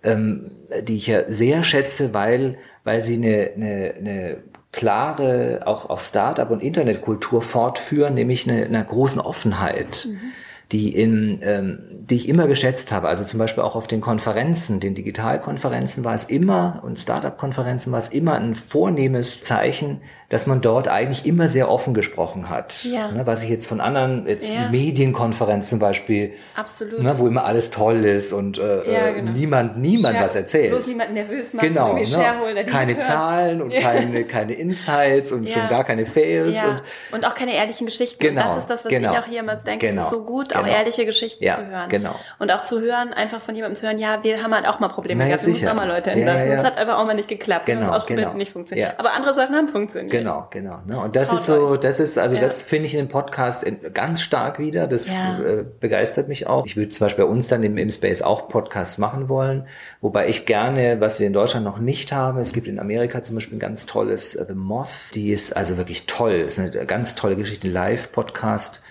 [0.02, 0.50] ähm,
[0.82, 4.36] die ich ja sehr schätze, weil, weil sie eine, eine, eine
[4.72, 10.06] klare, auch, auch Startup- und Internetkultur fortführen, nämlich eine, eine großen Offenheit.
[10.08, 10.32] Mhm
[10.72, 13.08] die in, ähm, die ich immer geschätzt habe.
[13.08, 17.98] Also zum Beispiel auch auf den Konferenzen, den Digitalkonferenzen war es immer und Startup-Konferenzen war
[17.98, 22.84] es immer ein vornehmes Zeichen, dass man dort eigentlich immer sehr offen gesprochen hat.
[22.84, 23.10] Ja.
[23.10, 24.68] Ne, was ich jetzt von anderen jetzt ja.
[24.68, 27.02] Medienkonferenzen zum Beispiel, Absolut.
[27.02, 29.32] Ne, wo immer alles toll ist und äh, ja, genau.
[29.32, 30.70] niemand niemand Share, was erzählt.
[30.70, 32.64] Bloß niemand nervös machen, genau, ne?
[32.66, 37.54] keine Zahlen und keine keine Insights und schon gar keine Fails und, und auch keine
[37.54, 38.18] ehrlichen Geschichten.
[38.18, 39.88] Genau, das ist das, was genau, ich auch hier immer denke.
[39.88, 40.76] Genau, ist so gut auch genau.
[40.76, 41.88] ehrliche Geschichten Ja, zu hören.
[41.88, 42.14] genau.
[42.38, 44.88] Und auch zu hören, einfach von jemandem zu hören, ja, wir haben halt auch mal
[44.88, 46.48] Probleme Naja, gehabt, wir mussten auch mal Leute entlassen.
[46.48, 46.56] ja.
[46.56, 47.66] Das hat einfach auch mal nicht geklappt.
[47.66, 48.36] Genau, ausprobiert genau.
[48.36, 48.98] nicht funktioniert.
[48.98, 50.10] Aber andere Sachen haben funktioniert.
[50.10, 50.80] Genau, genau.
[50.86, 50.98] Ne?
[51.00, 54.22] Und das Traut ist so, das ist, also das finde ich in dem Podcast ganz
[54.22, 54.86] stark wieder.
[54.86, 56.66] Das äh, begeistert mich auch.
[56.66, 59.66] Ich würde zum Beispiel bei uns dann im, im Space auch Podcasts machen wollen,
[60.00, 63.34] wobei ich gerne, was wir in Deutschland noch nicht haben, es gibt in Amerika zum
[63.36, 67.14] Beispiel ein ganz tolles äh, The Moth, die ist also wirklich toll, ist eine ganz
[67.14, 68.82] tolle Geschichte, Live-Podcast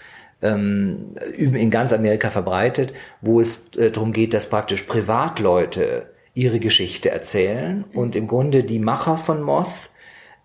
[0.41, 7.09] ähm, in ganz Amerika verbreitet, wo es äh, darum geht, dass praktisch Privatleute ihre Geschichte
[7.09, 9.89] erzählen und im Grunde die Macher von Moth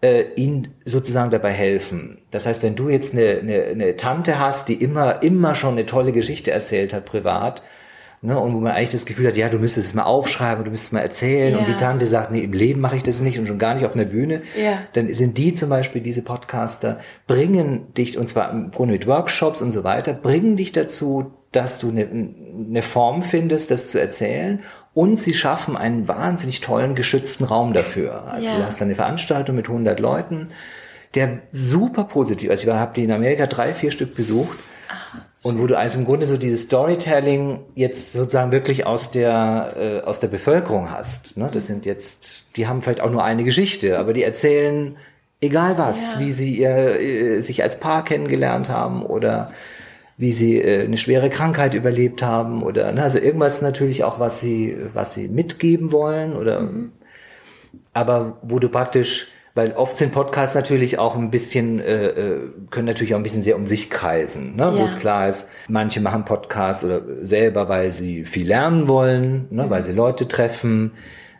[0.02, 2.22] äh, ihnen sozusagen dabei helfen.
[2.30, 5.86] Das heißt, wenn du jetzt eine, eine, eine Tante hast, die immer, immer schon eine
[5.86, 7.62] tolle Geschichte erzählt hat, privat,
[8.22, 10.70] ne, und wo man eigentlich das Gefühl hat, ja, du müsstest es mal aufschreiben, du
[10.70, 11.58] müsstest es mal erzählen, Ja.
[11.58, 13.84] und die Tante sagt, nee, im Leben mache ich das nicht und schon gar nicht
[13.84, 14.78] auf einer Bühne, Ja.
[14.94, 19.60] dann sind die zum Beispiel, diese Podcaster, bringen dich, und zwar im Grunde mit Workshops
[19.60, 24.60] und so weiter, bringen dich dazu, dass du eine, eine Form findest, das zu erzählen.
[24.94, 28.24] Und sie schaffen einen wahnsinnig tollen, geschützten Raum dafür.
[28.30, 28.56] Also Ja.
[28.58, 30.48] du hast dann eine Veranstaltung mit 100 Leuten,
[31.14, 34.58] der super positiv, also ich habe die in Amerika drei, vier Stück besucht.
[35.42, 40.06] Und wo du also im Grunde so dieses Storytelling jetzt sozusagen wirklich aus der, äh,
[40.06, 41.36] aus der Bevölkerung hast.
[41.36, 41.48] Ne?
[41.52, 44.96] Das sind jetzt, die haben vielleicht auch nur eine Geschichte, aber die erzählen
[45.40, 46.20] egal was, Ja.
[46.20, 49.50] wie sie ihr, äh, sich als Paar kennengelernt haben oder
[50.16, 54.38] wie sie äh, eine schwere Krankheit überlebt haben oder ne, also irgendwas natürlich auch, was
[54.38, 56.68] sie, was sie mitgeben wollen oder
[57.92, 62.40] aber wo du praktisch, weil oft sind Podcasts natürlich auch ein bisschen, äh, äh,
[62.70, 64.72] können natürlich auch ein bisschen sehr um sich kreisen, ne?
[64.72, 64.84] wo Ja.
[64.84, 69.68] es klar ist, manche machen Podcasts oder selber, weil sie viel lernen wollen, ne?
[69.68, 70.92] weil sie Leute treffen,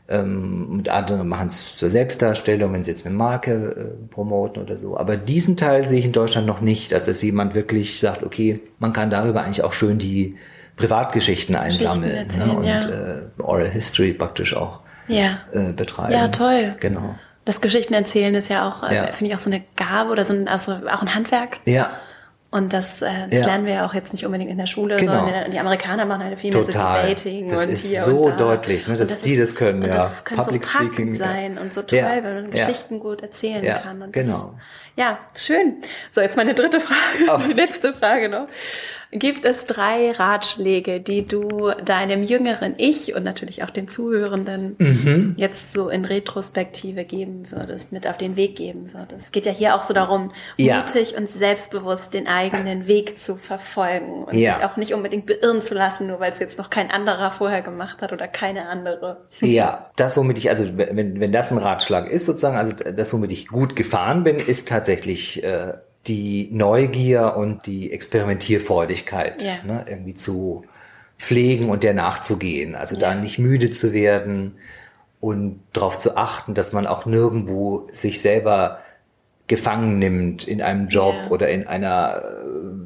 [0.09, 4.77] ähm, und andere machen es zur Selbstdarstellung, wenn sie jetzt eine Marke äh, promoten oder
[4.77, 4.97] so.
[4.99, 8.93] Aber diesen Teil sehe ich in Deutschland noch nicht, dass jemand wirklich sagt, okay, man
[8.93, 10.37] kann darüber eigentlich auch schön die
[10.77, 12.57] Privatgeschichten einsammeln erzählen, ne?
[12.57, 12.81] und ja.
[12.81, 15.39] äh, Oral History praktisch auch Ja.
[15.53, 16.13] äh, betreiben.
[16.13, 16.75] Ja, toll.
[16.81, 17.15] Genau.
[17.45, 19.07] Das Geschichten erzählen ist ja auch, äh, Ja.
[19.13, 21.59] finde ich, auch so eine Gabe oder so ein, also auch ein Handwerk.
[21.65, 21.91] Ja,
[22.55, 23.47] Und das, äh, das Ja.
[23.47, 25.25] lernen wir ja auch jetzt nicht unbedingt in der Schule, Genau.
[25.25, 26.97] sondern die Amerikaner machen halt viel mehr Total.
[27.01, 28.37] so Debating Das und ist hier so und da.
[28.45, 29.89] deutlich, ne, dass die das können, ja.
[29.89, 32.11] Das kann Public so Speaking, sein und so toll, Ja.
[32.23, 32.51] wenn man.
[32.51, 34.03] Geschichten gut erzählen kann.
[34.03, 34.55] Und genau.
[34.97, 35.77] Das, ja, schön.
[36.11, 36.99] So, jetzt meine dritte Frage,
[37.33, 37.41] Oh.
[37.49, 38.49] die letzte Frage noch.
[39.15, 45.35] Gibt es drei Ratschläge, die du deinem jüngeren Ich und natürlich auch den Zuhörenden Mhm.
[45.37, 49.27] jetzt so in Retrospektive geben würdest, mit auf den Weg geben würdest?
[49.27, 50.79] Es geht ja hier auch so darum, Ja.
[50.79, 54.55] mutig und selbstbewusst den eigenen Weg zu verfolgen und Ja.
[54.57, 57.61] sich auch nicht unbedingt beirren zu lassen, nur weil es jetzt noch kein anderer vorher
[57.61, 59.27] gemacht hat oder keine andere.
[59.43, 63.31] Ja, das, womit ich, also wenn, wenn das ein Ratschlag ist, sozusagen, also das, womit
[63.31, 65.75] ich gut gefahren bin, ist tatsächlich äh,
[66.07, 69.55] die Neugier und die Experimentierfreudigkeit Ja.
[69.65, 70.63] ne, irgendwie zu
[71.19, 72.75] pflegen und der nachzugehen.
[72.75, 73.21] Also da Ja.
[73.21, 74.57] nicht müde zu werden
[75.21, 78.79] und darauf zu achten, dass man auch nirgendwo sich selber
[79.47, 81.31] gefangen nimmt in einem Job Ja.
[81.31, 82.23] oder in einer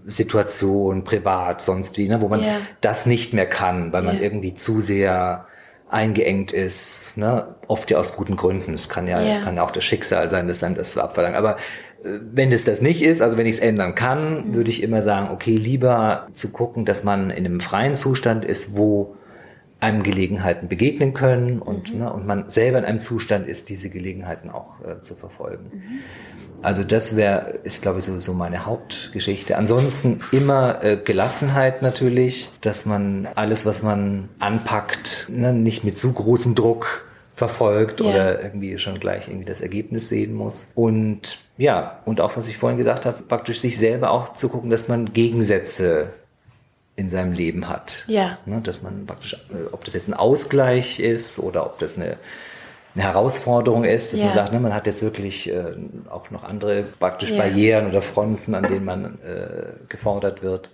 [0.07, 2.43] äh, Situation, privat, sonst wie, ne, wo man
[2.81, 5.47] das nicht mehr kann, weil man irgendwie zu sehr
[5.89, 7.55] eingeengt ist, ne?
[7.69, 8.75] oft ja aus guten Gründen.
[8.75, 9.41] Es kann ja, Ja.
[9.43, 11.37] kann ja auch das Schicksal sein, das einem das abverlangt.
[11.37, 11.57] Aber
[12.03, 14.55] wenn es das nicht ist, also wenn ich es ändern kann, Mhm.
[14.55, 18.77] würde ich immer sagen, okay, lieber zu gucken, dass man in einem freien Zustand ist,
[18.77, 19.17] wo
[19.81, 22.01] einem Gelegenheiten begegnen können und, Mhm.
[22.01, 25.71] ne, und man selber in einem Zustand ist, diese Gelegenheiten auch äh, zu verfolgen.
[25.73, 25.81] Mhm.
[26.63, 29.59] Also das wäre, ist glaube ich so, meine Hauptgeschichte.
[29.59, 36.13] Ansonsten immer äh, Gelassenheit natürlich, dass man alles, was man anpackt, ne, nicht mit zu
[36.13, 37.05] großem Druck
[37.37, 38.07] verfolgt Ja.
[38.07, 40.69] oder irgendwie schon gleich irgendwie das Ergebnis sehen muss.
[40.75, 44.71] Und ja, und auch was ich vorhin gesagt habe, praktisch sich selber auch zu gucken,
[44.71, 46.09] dass man Gegensätze
[46.97, 48.05] in seinem Leben hat.
[48.09, 48.39] Ja.
[48.47, 52.17] Ne, dass man praktisch, äh, ob das jetzt ein Ausgleich ist oder ob das eine,
[52.95, 54.27] eine Herausforderung ist, dass Ja.
[54.29, 55.63] man sagt, ne, man hat jetzt wirklich äh,
[56.09, 57.37] auch noch andere praktisch Ja.
[57.43, 60.71] Barrieren oder Fronten, an denen man äh, gefordert wird.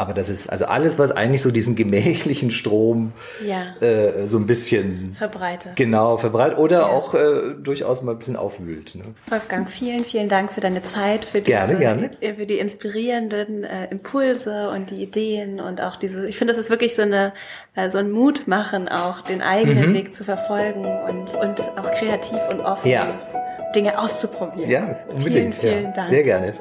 [0.00, 3.12] Aber das ist also alles, was eigentlich so diesen gemächlichen Strom
[3.46, 3.74] Ja.
[3.86, 5.76] äh, so ein bisschen Verbreitet.
[5.76, 6.86] genau verbreitet oder Ja.
[6.86, 8.94] auch äh, durchaus mal ein bisschen aufwühlt.
[8.94, 9.04] Ne?
[9.28, 12.10] Wolfgang, vielen, vielen Dank für deine Zeit, für, diese, Gerne, gerne.
[12.34, 16.70] für die inspirierenden äh, Impulse und die Ideen und auch diese, ich finde, das ist
[16.70, 17.32] wirklich so eine,
[17.74, 22.60] äh, so ein Mutmachen auch, den eigenen Weg zu verfolgen und, und auch kreativ und
[22.60, 22.90] offen Mhm.
[22.92, 23.06] Ja.
[23.74, 24.70] Dinge auszuprobieren.
[24.70, 25.54] Ja, unbedingt.
[25.56, 25.90] Vielen, vielen ja.
[25.92, 26.08] Dank.
[26.08, 26.54] Sehr gerne.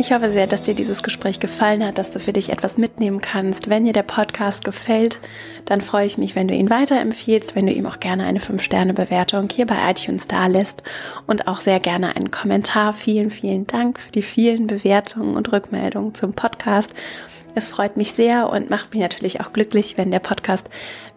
[0.00, 3.20] Ich hoffe sehr, dass dir dieses Gespräch gefallen hat, dass du für dich etwas mitnehmen
[3.20, 3.68] kannst.
[3.68, 5.18] Wenn dir der Podcast gefällt,
[5.66, 9.50] dann freue ich mich, wenn du ihn weiterempfiehlst, wenn du ihm auch gerne eine 5-Sterne-Bewertung
[9.52, 10.82] hier bei iTunes da lässt
[11.26, 12.94] und auch sehr gerne einen Kommentar.
[12.94, 16.94] Vielen, vielen Dank für die vielen Bewertungen und Rückmeldungen zum Podcast.
[17.54, 20.70] Es freut mich sehr und macht mich natürlich auch glücklich, wenn der Podcast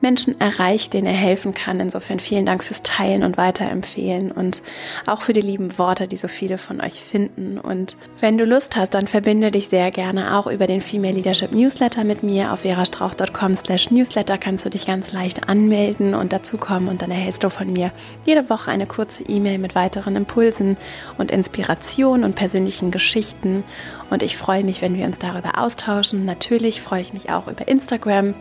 [0.03, 1.79] Menschen erreicht, denen er helfen kann.
[1.79, 4.61] Insofern vielen Dank fürs Teilen und Weiterempfehlen und
[5.07, 7.57] auch für die lieben Worte, die so viele von euch finden.
[7.57, 11.51] Und wenn du Lust hast, dann verbinde dich sehr gerne auch über den Female Leadership
[11.51, 12.53] Newsletter mit mir.
[12.53, 17.43] Auf verastrauch.com slash newsletter kannst du dich ganz leicht anmelden und dazukommen und dann erhältst
[17.43, 17.91] du von mir
[18.25, 20.77] jede Woche eine kurze E-Mail mit weiteren Impulsen
[21.17, 23.63] und Inspirationen und persönlichen Geschichten.
[24.09, 26.25] Und ich freue mich, wenn wir uns darüber austauschen.
[26.25, 28.35] Natürlich freue ich mich auch über Instagram,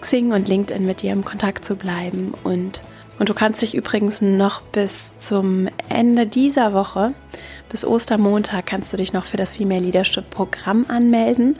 [0.00, 2.34] Xing und LinkedIn mit dir im Kontakt zu bleiben.
[2.44, 2.80] Und,
[3.18, 7.14] und du kannst dich übrigens noch bis zum Ende dieser Woche,
[7.68, 11.56] bis Ostermontag, kannst du dich noch für das Female Leadership Programm anmelden.